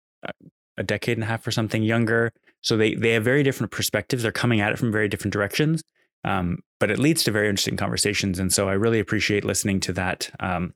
a 0.76 0.82
decade 0.82 1.16
and 1.16 1.24
a 1.24 1.26
half 1.26 1.46
or 1.46 1.50
something 1.50 1.82
younger. 1.82 2.32
So 2.62 2.76
they 2.76 2.94
they 2.94 3.12
have 3.12 3.24
very 3.24 3.42
different 3.42 3.72
perspectives. 3.72 4.22
They're 4.22 4.32
coming 4.32 4.60
at 4.60 4.72
it 4.72 4.78
from 4.78 4.92
very 4.92 5.08
different 5.08 5.32
directions. 5.32 5.82
Um, 6.24 6.60
but 6.80 6.90
it 6.90 6.98
leads 6.98 7.24
to 7.24 7.30
very 7.30 7.48
interesting 7.48 7.76
conversations, 7.76 8.38
and 8.38 8.52
so 8.52 8.68
I 8.68 8.72
really 8.72 9.00
appreciate 9.00 9.44
listening 9.44 9.80
to 9.80 9.92
that 9.94 10.30
um, 10.40 10.74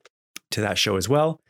to 0.51 0.61
that 0.61 0.79
show 0.79 0.97
as 0.97 1.09
well. 1.09 1.41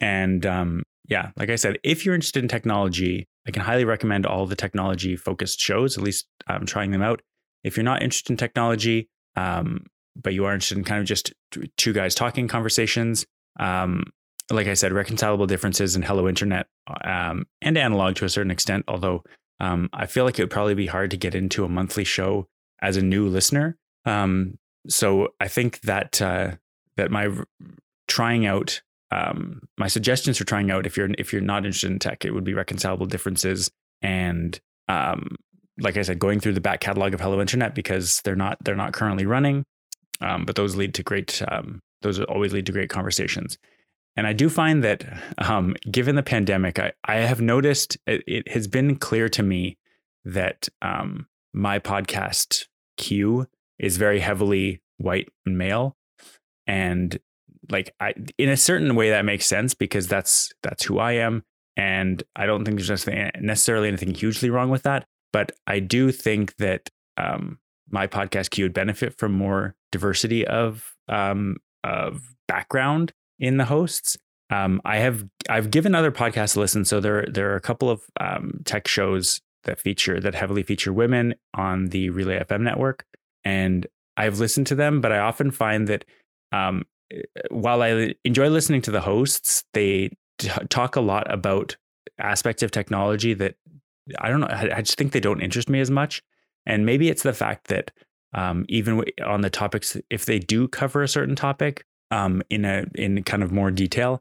And 0.00 0.44
um, 0.46 0.82
yeah, 1.08 1.30
like 1.36 1.50
I 1.50 1.56
said, 1.56 1.78
if 1.82 2.04
you're 2.04 2.14
interested 2.14 2.42
in 2.42 2.48
technology, 2.48 3.28
I 3.46 3.50
can 3.50 3.62
highly 3.62 3.84
recommend 3.84 4.26
all 4.26 4.46
the 4.46 4.56
technology 4.56 5.16
focused 5.16 5.60
shows. 5.60 5.96
At 5.96 6.04
least 6.04 6.26
I'm 6.46 6.66
trying 6.66 6.90
them 6.90 7.02
out. 7.02 7.22
If 7.64 7.76
you're 7.76 7.84
not 7.84 8.02
interested 8.02 8.32
in 8.32 8.36
technology, 8.36 9.08
um, 9.36 9.86
but 10.16 10.34
you 10.34 10.44
are 10.44 10.52
interested 10.52 10.78
in 10.78 10.84
kind 10.84 11.00
of 11.00 11.06
just 11.06 11.32
two 11.76 11.92
guys 11.92 12.14
talking 12.14 12.48
conversations, 12.48 13.24
um, 13.58 14.04
like 14.50 14.66
I 14.66 14.74
said, 14.74 14.92
reconcilable 14.92 15.46
differences 15.46 15.96
in 15.96 16.02
Hello 16.02 16.28
Internet 16.28 16.66
um, 17.04 17.46
and 17.60 17.78
analog 17.78 18.16
to 18.16 18.24
a 18.24 18.28
certain 18.28 18.50
extent. 18.50 18.84
Although 18.88 19.22
um, 19.60 19.88
I 19.92 20.06
feel 20.06 20.24
like 20.24 20.38
it 20.38 20.42
would 20.42 20.50
probably 20.50 20.74
be 20.74 20.86
hard 20.86 21.10
to 21.12 21.16
get 21.16 21.34
into 21.34 21.64
a 21.64 21.68
monthly 21.68 22.04
show 22.04 22.48
as 22.82 22.96
a 22.96 23.02
new 23.02 23.28
listener. 23.28 23.78
Um, 24.04 24.58
so 24.88 25.28
I 25.40 25.48
think 25.48 25.80
that 25.82 26.20
uh, 26.20 26.56
that 26.96 27.10
my 27.10 27.30
trying 28.08 28.44
out 28.46 28.82
um, 29.10 29.62
my 29.78 29.88
suggestions 29.88 30.38
for 30.38 30.44
trying 30.44 30.70
out 30.70 30.86
if 30.86 30.96
you're 30.96 31.08
if 31.18 31.32
you're 31.32 31.42
not 31.42 31.64
interested 31.64 31.90
in 31.90 31.98
tech, 31.98 32.24
it 32.24 32.32
would 32.32 32.44
be 32.44 32.54
reconcilable 32.54 33.06
differences 33.06 33.70
and 34.02 34.60
um, 34.88 35.36
like 35.80 35.96
I 35.96 36.02
said, 36.02 36.18
going 36.18 36.40
through 36.40 36.52
the 36.52 36.60
back 36.60 36.80
catalog 36.80 37.14
of 37.14 37.20
Hello 37.20 37.40
Internet 37.40 37.74
because 37.74 38.20
they're 38.24 38.36
not 38.36 38.58
they're 38.64 38.76
not 38.76 38.92
currently 38.92 39.26
running, 39.26 39.64
um, 40.20 40.44
but 40.44 40.56
those 40.56 40.76
lead 40.76 40.94
to 40.94 41.02
great 41.02 41.42
um, 41.50 41.80
those 42.02 42.20
always 42.20 42.52
lead 42.52 42.66
to 42.66 42.72
great 42.72 42.90
conversations. 42.90 43.58
And 44.16 44.26
I 44.26 44.34
do 44.34 44.50
find 44.50 44.84
that 44.84 45.04
um, 45.38 45.74
given 45.90 46.16
the 46.16 46.22
pandemic, 46.22 46.78
I, 46.78 46.92
I 47.04 47.16
have 47.16 47.40
noticed 47.40 47.96
it, 48.06 48.22
it, 48.26 48.48
has 48.48 48.68
been 48.68 48.96
clear 48.96 49.30
to 49.30 49.42
me 49.42 49.78
that 50.24 50.68
um, 50.82 51.26
my 51.54 51.78
podcast 51.78 52.66
queue 53.02 53.46
is 53.78 53.96
very 53.96 54.20
heavily 54.20 54.80
white 54.98 55.28
and 55.44 55.58
male. 55.58 55.96
And 56.66 57.18
like 57.70 57.94
I 58.00 58.14
in 58.38 58.48
a 58.48 58.56
certain 58.56 58.94
way 58.94 59.10
that 59.10 59.24
makes 59.24 59.46
sense 59.46 59.74
because 59.74 60.06
that's 60.06 60.52
that's 60.62 60.84
who 60.84 60.98
I 60.98 61.12
am. 61.12 61.42
And 61.76 62.22
I 62.36 62.46
don't 62.46 62.64
think 62.64 62.78
there's 62.78 63.06
necessarily 63.40 63.88
anything 63.88 64.14
hugely 64.14 64.50
wrong 64.50 64.70
with 64.70 64.82
that. 64.82 65.04
But 65.32 65.52
I 65.66 65.80
do 65.80 66.12
think 66.12 66.56
that 66.56 66.90
um, 67.16 67.58
my 67.90 68.06
podcast 68.06 68.50
queue 68.50 68.66
would 68.66 68.74
benefit 68.74 69.18
from 69.18 69.32
more 69.32 69.74
diversity 69.90 70.46
of 70.46 70.94
um, 71.08 71.56
of 71.84 72.34
background 72.46 73.12
in 73.38 73.56
the 73.56 73.64
hosts. 73.64 74.16
Um, 74.50 74.82
I 74.84 74.98
have 74.98 75.24
I've 75.48 75.70
given 75.70 75.94
other 75.94 76.12
podcasts 76.12 76.56
a 76.56 76.60
listen, 76.60 76.84
so 76.84 77.00
there 77.00 77.26
there 77.26 77.52
are 77.52 77.56
a 77.56 77.60
couple 77.60 77.88
of 77.88 78.02
um, 78.20 78.60
tech 78.64 78.86
shows 78.86 79.40
that 79.64 79.78
feature 79.78 80.20
that 80.20 80.34
heavily 80.34 80.62
feature 80.62 80.92
women 80.92 81.34
on 81.54 81.88
the 81.88 82.10
Relay 82.10 82.42
FM 82.42 82.62
network, 82.62 83.04
and 83.44 83.86
I've 84.16 84.38
listened 84.38 84.66
to 84.68 84.74
them, 84.74 85.00
but 85.00 85.12
I 85.12 85.18
often 85.18 85.50
find 85.50 85.88
that 85.88 86.04
um, 86.52 86.84
while 87.50 87.82
I 87.82 88.14
enjoy 88.24 88.48
listening 88.48 88.82
to 88.82 88.90
the 88.90 89.00
hosts, 89.00 89.64
they 89.74 90.10
t- 90.38 90.50
talk 90.68 90.96
a 90.96 91.00
lot 91.00 91.32
about 91.32 91.76
aspects 92.18 92.62
of 92.62 92.70
technology 92.70 93.34
that 93.34 93.54
I 94.18 94.28
don't 94.28 94.40
know. 94.40 94.48
I, 94.48 94.76
I 94.76 94.82
just 94.82 94.98
think 94.98 95.12
they 95.12 95.20
don't 95.20 95.40
interest 95.40 95.68
me 95.68 95.80
as 95.80 95.90
much, 95.90 96.22
and 96.66 96.84
maybe 96.84 97.08
it's 97.08 97.22
the 97.22 97.32
fact 97.32 97.68
that 97.68 97.90
um, 98.34 98.64
even 98.68 99.04
on 99.24 99.42
the 99.42 99.50
topics, 99.50 99.96
if 100.10 100.24
they 100.24 100.38
do 100.38 100.68
cover 100.68 101.02
a 101.02 101.08
certain 101.08 101.36
topic, 101.36 101.84
um, 102.12 102.42
in 102.50 102.64
a 102.64 102.84
in 102.94 103.22
kind 103.24 103.42
of 103.42 103.50
more 103.50 103.70
detail. 103.70 104.20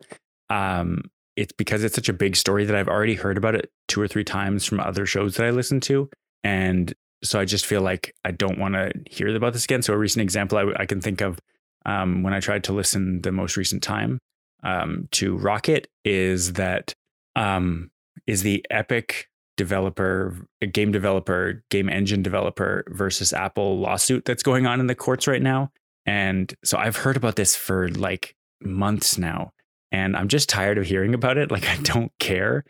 Um, 0.49 1.03
it's 1.35 1.53
because 1.53 1.83
it's 1.83 1.95
such 1.95 2.09
a 2.09 2.13
big 2.13 2.35
story 2.35 2.65
that 2.65 2.75
I've 2.75 2.87
already 2.87 3.15
heard 3.15 3.37
about 3.37 3.55
it 3.55 3.71
two 3.87 4.01
or 4.01 4.07
three 4.07 4.23
times 4.23 4.65
from 4.65 4.79
other 4.79 5.05
shows 5.05 5.35
that 5.35 5.45
I 5.45 5.51
listen 5.51 5.79
to, 5.81 6.09
and 6.43 6.93
so 7.23 7.39
I 7.39 7.45
just 7.45 7.65
feel 7.65 7.81
like 7.81 8.13
I 8.25 8.31
don't 8.31 8.57
want 8.57 8.73
to 8.73 8.91
hear 9.09 9.33
about 9.35 9.53
this 9.53 9.65
again. 9.65 9.81
So 9.81 9.93
a 9.93 9.97
recent 9.97 10.23
example 10.23 10.57
I, 10.57 10.81
I 10.81 10.85
can 10.85 11.01
think 11.01 11.21
of 11.21 11.39
um, 11.85 12.23
when 12.23 12.33
I 12.33 12.39
tried 12.39 12.63
to 12.65 12.73
listen 12.73 13.21
the 13.21 13.31
most 13.31 13.57
recent 13.57 13.83
time 13.83 14.19
um, 14.63 15.07
to 15.11 15.37
Rocket 15.37 15.87
is 16.03 16.53
that 16.53 16.93
um, 17.35 17.91
is 18.27 18.43
the 18.43 18.65
Epic 18.69 19.27
developer, 19.57 20.35
game 20.71 20.91
developer, 20.91 21.63
game 21.69 21.89
engine 21.89 22.23
developer 22.23 22.83
versus 22.89 23.33
Apple 23.33 23.79
lawsuit 23.79 24.25
that's 24.25 24.43
going 24.43 24.65
on 24.65 24.79
in 24.79 24.87
the 24.87 24.95
courts 24.95 25.27
right 25.27 25.41
now. 25.41 25.71
And 26.05 26.53
so 26.63 26.77
I've 26.77 26.95
heard 26.95 27.17
about 27.17 27.35
this 27.35 27.55
for 27.55 27.89
like 27.89 28.35
months 28.61 29.17
now. 29.17 29.51
And 29.91 30.15
I'm 30.15 30.27
just 30.27 30.49
tired 30.49 30.77
of 30.77 30.85
hearing 30.85 31.13
about 31.13 31.37
it. 31.37 31.51
Like, 31.51 31.67
I 31.67 31.77
don't 31.77 32.11
care. 32.19 32.63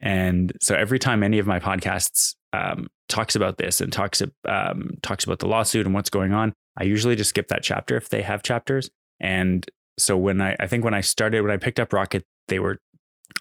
And 0.00 0.52
so 0.60 0.74
every 0.74 0.98
time 0.98 1.22
any 1.22 1.38
of 1.38 1.46
my 1.46 1.58
podcasts 1.58 2.36
um, 2.52 2.86
talks 3.08 3.34
about 3.34 3.58
this 3.58 3.80
and 3.80 3.92
talks 3.92 4.22
um, 4.46 4.90
talks 5.02 5.24
about 5.24 5.40
the 5.40 5.48
lawsuit 5.48 5.86
and 5.86 5.94
what's 5.94 6.10
going 6.10 6.32
on, 6.32 6.54
I 6.76 6.84
usually 6.84 7.16
just 7.16 7.30
skip 7.30 7.48
that 7.48 7.62
chapter 7.62 7.96
if 7.96 8.08
they 8.08 8.22
have 8.22 8.42
chapters. 8.42 8.90
And 9.20 9.68
so 9.98 10.16
when 10.16 10.40
I, 10.40 10.56
I 10.60 10.68
think 10.68 10.84
when 10.84 10.94
I 10.94 11.00
started, 11.00 11.42
when 11.42 11.50
I 11.50 11.56
picked 11.56 11.80
up 11.80 11.92
Rocket, 11.92 12.24
they 12.46 12.60
were 12.60 12.78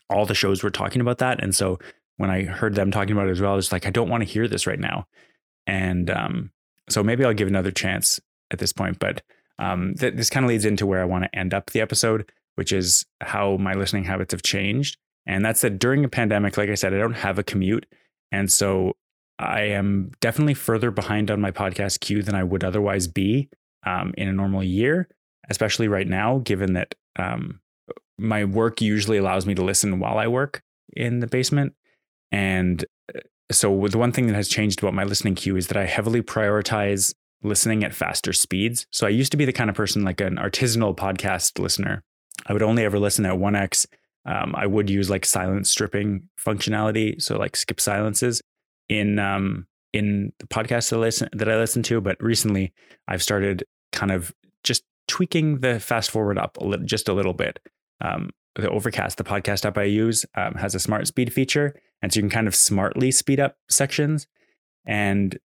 all 0.09 0.25
the 0.25 0.33
shows 0.33 0.63
were 0.63 0.71
talking 0.71 1.01
about 1.01 1.19
that. 1.19 1.41
And 1.43 1.55
so 1.55 1.77
when 2.17 2.29
I 2.29 2.43
heard 2.43 2.75
them 2.75 2.91
talking 2.91 3.11
about 3.11 3.27
it 3.27 3.31
as 3.31 3.41
well, 3.41 3.53
I 3.53 3.55
was 3.55 3.71
like, 3.71 3.85
I 3.85 3.91
don't 3.91 4.09
want 4.09 4.21
to 4.21 4.29
hear 4.29 4.47
this 4.47 4.65
right 4.65 4.79
now. 4.79 5.05
And 5.67 6.09
um, 6.09 6.51
so 6.89 7.03
maybe 7.03 7.23
I'll 7.23 7.33
give 7.33 7.47
another 7.47 7.71
chance 7.71 8.19
at 8.51 8.59
this 8.59 8.73
point. 8.73 8.97
But 8.99 9.21
um, 9.59 9.93
th- 9.95 10.15
this 10.15 10.29
kind 10.29 10.45
of 10.45 10.49
leads 10.49 10.65
into 10.65 10.85
where 10.85 11.01
I 11.01 11.05
want 11.05 11.25
to 11.25 11.35
end 11.37 11.53
up 11.53 11.69
the 11.69 11.81
episode, 11.81 12.31
which 12.57 12.71
is 12.71 13.05
how 13.21 13.55
my 13.57 13.73
listening 13.73 14.03
habits 14.03 14.33
have 14.33 14.41
changed. 14.41 14.97
And 15.27 15.45
that's 15.45 15.61
that 15.61 15.77
during 15.77 16.03
a 16.03 16.09
pandemic, 16.09 16.57
like 16.57 16.69
I 16.69 16.75
said, 16.75 16.93
I 16.93 16.97
don't 16.97 17.13
have 17.13 17.37
a 17.37 17.43
commute. 17.43 17.85
And 18.31 18.51
so 18.51 18.93
I 19.37 19.61
am 19.61 20.11
definitely 20.21 20.55
further 20.55 20.89
behind 20.89 21.29
on 21.29 21.39
my 21.39 21.51
podcast 21.51 21.99
queue 21.99 22.23
than 22.23 22.33
I 22.33 22.43
would 22.43 22.63
otherwise 22.63 23.07
be 23.07 23.49
um, 23.85 24.13
in 24.17 24.27
a 24.27 24.33
normal 24.33 24.63
year, 24.63 25.07
especially 25.49 25.87
right 25.87 26.07
now, 26.07 26.39
given 26.39 26.73
that 26.73 26.95
um, 27.17 27.59
my 28.17 28.43
work 28.43 28.81
usually 28.81 29.17
allows 29.17 29.45
me 29.45 29.53
to 29.53 29.63
listen 29.63 29.99
while 29.99 30.17
I 30.17 30.27
work 30.27 30.63
in 30.95 31.19
the 31.19 31.27
basement. 31.27 31.73
And 32.31 32.83
uh, 33.13 33.19
so 33.51 33.87
the 33.87 33.99
one 33.99 34.11
thing 34.11 34.27
that 34.27 34.35
has 34.35 34.49
changed 34.49 34.79
about 34.79 34.95
my 34.95 35.03
listening 35.03 35.35
queue 35.35 35.55
is 35.55 35.67
that 35.67 35.77
I 35.77 35.85
heavily 35.85 36.23
prioritize 36.23 37.13
listening 37.43 37.83
at 37.83 37.93
faster 37.93 38.33
speeds. 38.33 38.87
So 38.91 39.05
I 39.05 39.11
used 39.11 39.31
to 39.31 39.37
be 39.37 39.45
the 39.45 39.53
kind 39.53 39.69
of 39.69 39.75
person 39.75 40.03
like 40.03 40.21
an 40.21 40.37
artisanal 40.37 40.95
podcast 40.95 41.59
listener. 41.59 42.03
I 42.45 42.53
would 42.53 42.63
only 42.63 42.83
ever 42.83 42.99
listen 42.99 43.25
at 43.25 43.33
1x. 43.33 43.87
Um, 44.25 44.53
I 44.57 44.67
would 44.67 44.89
use 44.89 45.09
like 45.09 45.25
silence 45.25 45.69
stripping 45.69 46.29
functionality, 46.43 47.21
so 47.21 47.37
like 47.37 47.55
skip 47.55 47.79
silences 47.79 48.41
in 48.89 49.19
um, 49.19 49.67
in 49.93 50.33
the 50.39 50.47
podcast 50.47 50.89
that 50.89 50.97
I 50.97 50.99
listen 50.99 51.29
that 51.33 51.49
I 51.49 51.55
listen 51.57 51.81
to. 51.83 52.01
But 52.01 52.21
recently, 52.21 52.73
I've 53.07 53.23
started 53.23 53.63
kind 53.93 54.11
of 54.11 54.33
just 54.63 54.83
tweaking 55.07 55.59
the 55.61 55.79
fast 55.79 56.11
forward 56.11 56.37
up 56.37 56.57
a 56.57 56.65
little, 56.65 56.85
just 56.85 57.07
a 57.07 57.13
little 57.13 57.33
bit. 57.33 57.59
Um, 58.01 58.31
the 58.55 58.69
Overcast, 58.69 59.17
the 59.17 59.23
podcast 59.23 59.65
app 59.65 59.77
I 59.77 59.83
use, 59.83 60.25
um, 60.35 60.55
has 60.55 60.75
a 60.75 60.79
smart 60.79 61.07
speed 61.07 61.31
feature, 61.31 61.79
and 62.01 62.11
so 62.11 62.17
you 62.17 62.23
can 62.23 62.29
kind 62.29 62.47
of 62.47 62.55
smartly 62.55 63.11
speed 63.11 63.39
up 63.39 63.55
sections, 63.69 64.27
and 64.85 65.37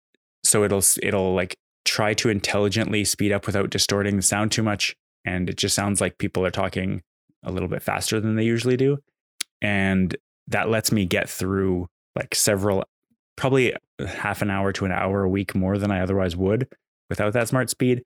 so 0.44 0.64
it'll 0.64 0.84
it'll 1.04 1.36
like 1.36 1.56
try 1.86 2.14
to 2.16 2.30
intelligently 2.30 3.04
speed 3.04 3.32
up 3.32 3.46
without 3.46 3.70
distorting 3.70 4.16
the 4.16 4.22
sound 4.22 4.52
too 4.52 4.64
much. 4.64 4.96
And 5.26 5.50
it 5.50 5.58
just 5.58 5.76
sounds 5.76 6.02
like 6.02 6.18
people 6.18 6.46
are 6.46 6.52
talking 6.52 7.04
a 7.44 7.52
little 7.52 7.70
bit 7.70 7.82
faster 7.84 8.20
than 8.20 8.36
they 8.36 8.44
usually 8.44 8.78
do. 8.78 8.98
And 9.62 10.16
that 10.48 10.70
lets 10.70 10.92
me 10.92 11.06
get 11.06 11.30
through 11.30 11.88
like 12.16 12.36
several, 12.36 12.84
probably 13.36 13.74
half 14.08 14.42
an 14.42 14.50
hour 14.50 14.72
to 14.74 14.86
an 14.86 14.92
hour 14.92 15.24
a 15.24 15.30
week 15.30 15.56
more 15.56 15.78
than 15.78 15.92
I 15.92 16.02
otherwise 16.02 16.36
would 16.36 16.68
without 17.10 17.34
that 17.34 17.48
smart 17.48 17.70
speed. 17.70 18.04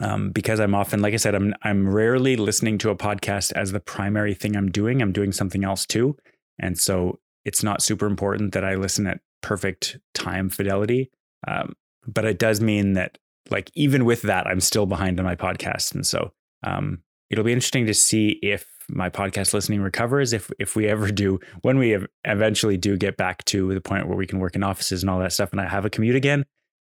Um, 0.00 0.30
because 0.30 0.58
I'm 0.58 0.74
often, 0.74 1.00
like 1.00 1.14
I 1.14 1.18
said, 1.18 1.36
I'm 1.36 1.54
I'm 1.62 1.88
rarely 1.88 2.34
listening 2.34 2.78
to 2.78 2.90
a 2.90 2.96
podcast 2.96 3.52
as 3.52 3.70
the 3.70 3.78
primary 3.78 4.34
thing 4.34 4.56
I'm 4.56 4.70
doing. 4.70 5.00
I'm 5.00 5.12
doing 5.12 5.30
something 5.30 5.62
else 5.62 5.86
too, 5.86 6.16
and 6.58 6.76
so 6.76 7.20
it's 7.44 7.62
not 7.62 7.80
super 7.80 8.06
important 8.06 8.54
that 8.54 8.64
I 8.64 8.74
listen 8.74 9.06
at 9.06 9.20
perfect 9.40 9.98
time 10.12 10.48
fidelity. 10.48 11.12
Um, 11.46 11.74
but 12.08 12.24
it 12.24 12.40
does 12.40 12.60
mean 12.60 12.94
that 12.94 13.18
like 13.50 13.70
even 13.74 14.04
with 14.04 14.22
that, 14.22 14.48
I'm 14.48 14.60
still 14.60 14.86
behind 14.86 15.20
on 15.20 15.26
my 15.26 15.36
podcast, 15.36 15.94
and 15.94 16.04
so 16.04 16.32
um, 16.64 17.02
it'll 17.30 17.44
be 17.44 17.52
interesting 17.52 17.86
to 17.86 17.94
see 17.94 18.38
if 18.42 18.66
my 18.88 19.08
podcast 19.08 19.54
listening 19.54 19.80
recovers. 19.80 20.32
If 20.32 20.50
if 20.58 20.76
we 20.76 20.86
ever 20.88 21.10
do, 21.10 21.40
when 21.62 21.78
we 21.78 21.98
eventually 22.24 22.76
do 22.76 22.96
get 22.96 23.16
back 23.16 23.44
to 23.46 23.72
the 23.72 23.80
point 23.80 24.08
where 24.08 24.16
we 24.16 24.26
can 24.26 24.38
work 24.38 24.56
in 24.56 24.62
offices 24.62 25.02
and 25.02 25.10
all 25.10 25.20
that 25.20 25.32
stuff, 25.32 25.52
and 25.52 25.60
I 25.60 25.68
have 25.68 25.84
a 25.84 25.90
commute 25.90 26.16
again, 26.16 26.44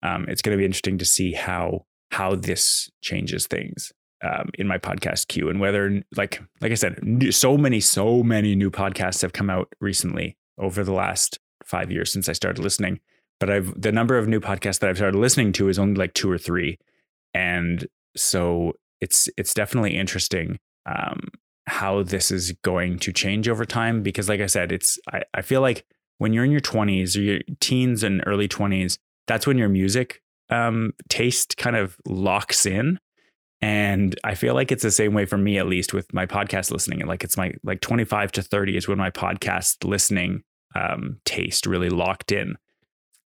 um, 0.02 0.26
it's 0.28 0.42
going 0.42 0.56
to 0.56 0.60
be 0.60 0.64
interesting 0.64 0.98
to 0.98 1.04
see 1.04 1.32
how 1.32 1.84
how 2.10 2.34
this 2.34 2.90
changes 3.02 3.46
things 3.46 3.92
um, 4.22 4.50
in 4.54 4.66
my 4.66 4.78
podcast 4.78 5.28
queue 5.28 5.48
and 5.48 5.60
whether 5.60 6.02
like 6.16 6.42
like 6.60 6.72
I 6.72 6.76
said, 6.76 6.98
so 7.30 7.56
many 7.56 7.80
so 7.80 8.22
many 8.22 8.54
new 8.54 8.70
podcasts 8.70 9.22
have 9.22 9.32
come 9.32 9.50
out 9.50 9.72
recently 9.80 10.36
over 10.58 10.84
the 10.84 10.92
last 10.92 11.38
five 11.64 11.90
years 11.90 12.12
since 12.12 12.28
I 12.28 12.32
started 12.32 12.62
listening 12.62 13.00
but 13.42 13.50
I've 13.50 13.80
the 13.80 13.90
number 13.90 14.16
of 14.16 14.28
new 14.28 14.38
podcasts 14.38 14.78
that 14.78 14.88
I've 14.88 14.98
started 14.98 15.18
listening 15.18 15.52
to 15.54 15.68
is 15.68 15.76
only 15.76 15.96
like 15.96 16.14
two 16.14 16.30
or 16.30 16.38
three, 16.38 16.78
and 17.34 17.84
so 18.16 18.74
it's 19.02 19.28
it's 19.36 19.52
definitely 19.52 19.96
interesting 19.96 20.58
um, 20.86 21.28
how 21.66 22.02
this 22.02 22.30
is 22.30 22.52
going 22.62 22.98
to 23.00 23.12
change 23.12 23.48
over 23.48 23.64
time. 23.64 24.02
Because, 24.02 24.28
like 24.28 24.40
I 24.40 24.46
said, 24.46 24.72
it's, 24.72 24.98
I, 25.12 25.22
I 25.34 25.42
feel 25.42 25.60
like 25.60 25.84
when 26.18 26.32
you're 26.32 26.44
in 26.44 26.52
your 26.52 26.60
20s 26.60 27.16
or 27.16 27.20
your 27.20 27.40
teens 27.60 28.02
and 28.02 28.22
early 28.26 28.48
20s, 28.48 28.96
that's 29.26 29.46
when 29.46 29.58
your 29.58 29.68
music 29.68 30.22
um, 30.50 30.92
taste 31.08 31.56
kind 31.56 31.76
of 31.76 31.96
locks 32.06 32.64
in. 32.64 32.98
And 33.60 34.18
I 34.24 34.34
feel 34.34 34.54
like 34.54 34.72
it's 34.72 34.82
the 34.82 34.90
same 34.90 35.14
way 35.14 35.24
for 35.24 35.38
me, 35.38 35.58
at 35.58 35.66
least 35.66 35.92
with 35.92 36.12
my 36.12 36.26
podcast 36.26 36.70
listening. 36.70 37.04
Like 37.06 37.24
it's 37.24 37.36
my 37.36 37.52
like 37.64 37.80
25 37.80 38.32
to 38.32 38.42
30 38.42 38.76
is 38.76 38.88
when 38.88 38.98
my 38.98 39.10
podcast 39.10 39.84
listening 39.84 40.42
um, 40.74 41.18
taste 41.24 41.66
really 41.66 41.90
locked 41.90 42.32
in. 42.32 42.56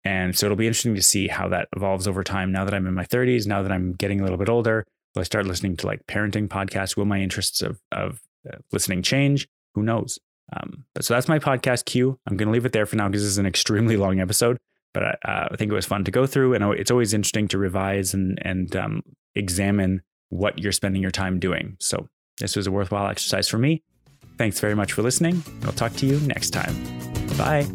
And 0.04 0.38
so 0.38 0.46
it'll 0.46 0.58
be 0.58 0.68
interesting 0.68 0.96
to 0.96 1.02
see 1.02 1.28
how 1.28 1.50
that 1.50 1.68
evolves 1.76 2.08
over 2.08 2.24
time. 2.24 2.52
Now 2.52 2.64
that 2.66 2.74
I'm 2.74 2.88
in 2.88 2.94
my 2.94 3.04
30s, 3.04 3.48
now 3.48 3.62
that 3.64 3.72
I'm 3.72 3.94
getting 3.94 4.20
a 4.20 4.24
little 4.24 4.38
bit 4.38 4.50
older, 4.50 4.86
will 5.18 5.22
I 5.22 5.24
start 5.24 5.48
listening 5.48 5.76
to 5.78 5.88
like 5.88 6.06
parenting 6.06 6.48
podcasts? 6.48 6.96
Will 6.96 7.06
my 7.06 7.20
interests 7.20 7.64
of, 7.64 7.82
of 7.92 8.22
uh, 8.48 8.58
listening 8.72 9.02
change? 9.02 9.48
Who 9.74 9.82
knows? 9.82 10.20
Um, 10.56 10.86
but 10.94 11.04
so 11.04 11.16
that's 11.16 11.28
my 11.28 11.40
podcast 11.40 11.86
queue. 11.86 12.20
I'm 12.28 12.38
going 12.38 12.48
to 12.48 12.54
leave 12.54 12.66
it 12.66 12.72
there 12.72 12.86
for 12.86 12.96
now 12.96 13.08
because 13.08 13.24
this 13.24 13.32
is 13.32 13.38
an 13.40 13.48
extremely 13.48 13.98
long 14.06 14.20
episode. 14.20 14.58
But 14.94 15.04
I, 15.04 15.10
uh, 15.26 15.48
I, 15.52 15.56
think 15.58 15.72
it 15.72 15.76
was 15.76 15.86
fun 15.86 16.04
to 16.06 16.12
go 16.12 16.26
through, 16.26 16.54
and 16.54 16.64
it's 16.80 16.92
always 16.92 17.14
interesting 17.14 17.48
to 17.50 17.58
revise 17.58 18.14
and 18.14 18.40
and 18.44 18.74
um, 18.76 19.02
examine 19.36 20.02
what 20.30 20.60
you're 20.60 20.72
spending 20.72 21.02
your 21.02 21.12
time 21.12 21.40
doing. 21.40 21.78
So 21.80 22.08
this 22.40 22.56
was 22.56 22.68
a 22.68 22.72
worthwhile 22.72 23.10
exercise 23.10 23.48
for 23.48 23.58
me. 23.58 23.84
Thanks 24.38 24.60
very 24.60 24.76
much 24.76 24.94
for 24.94 25.02
listening. 25.02 25.44
I'll 25.66 25.74
talk 25.74 25.94
to 25.96 26.06
you 26.06 26.20
next 26.22 26.52
time. 26.52 26.76
Bye. 27.38 27.68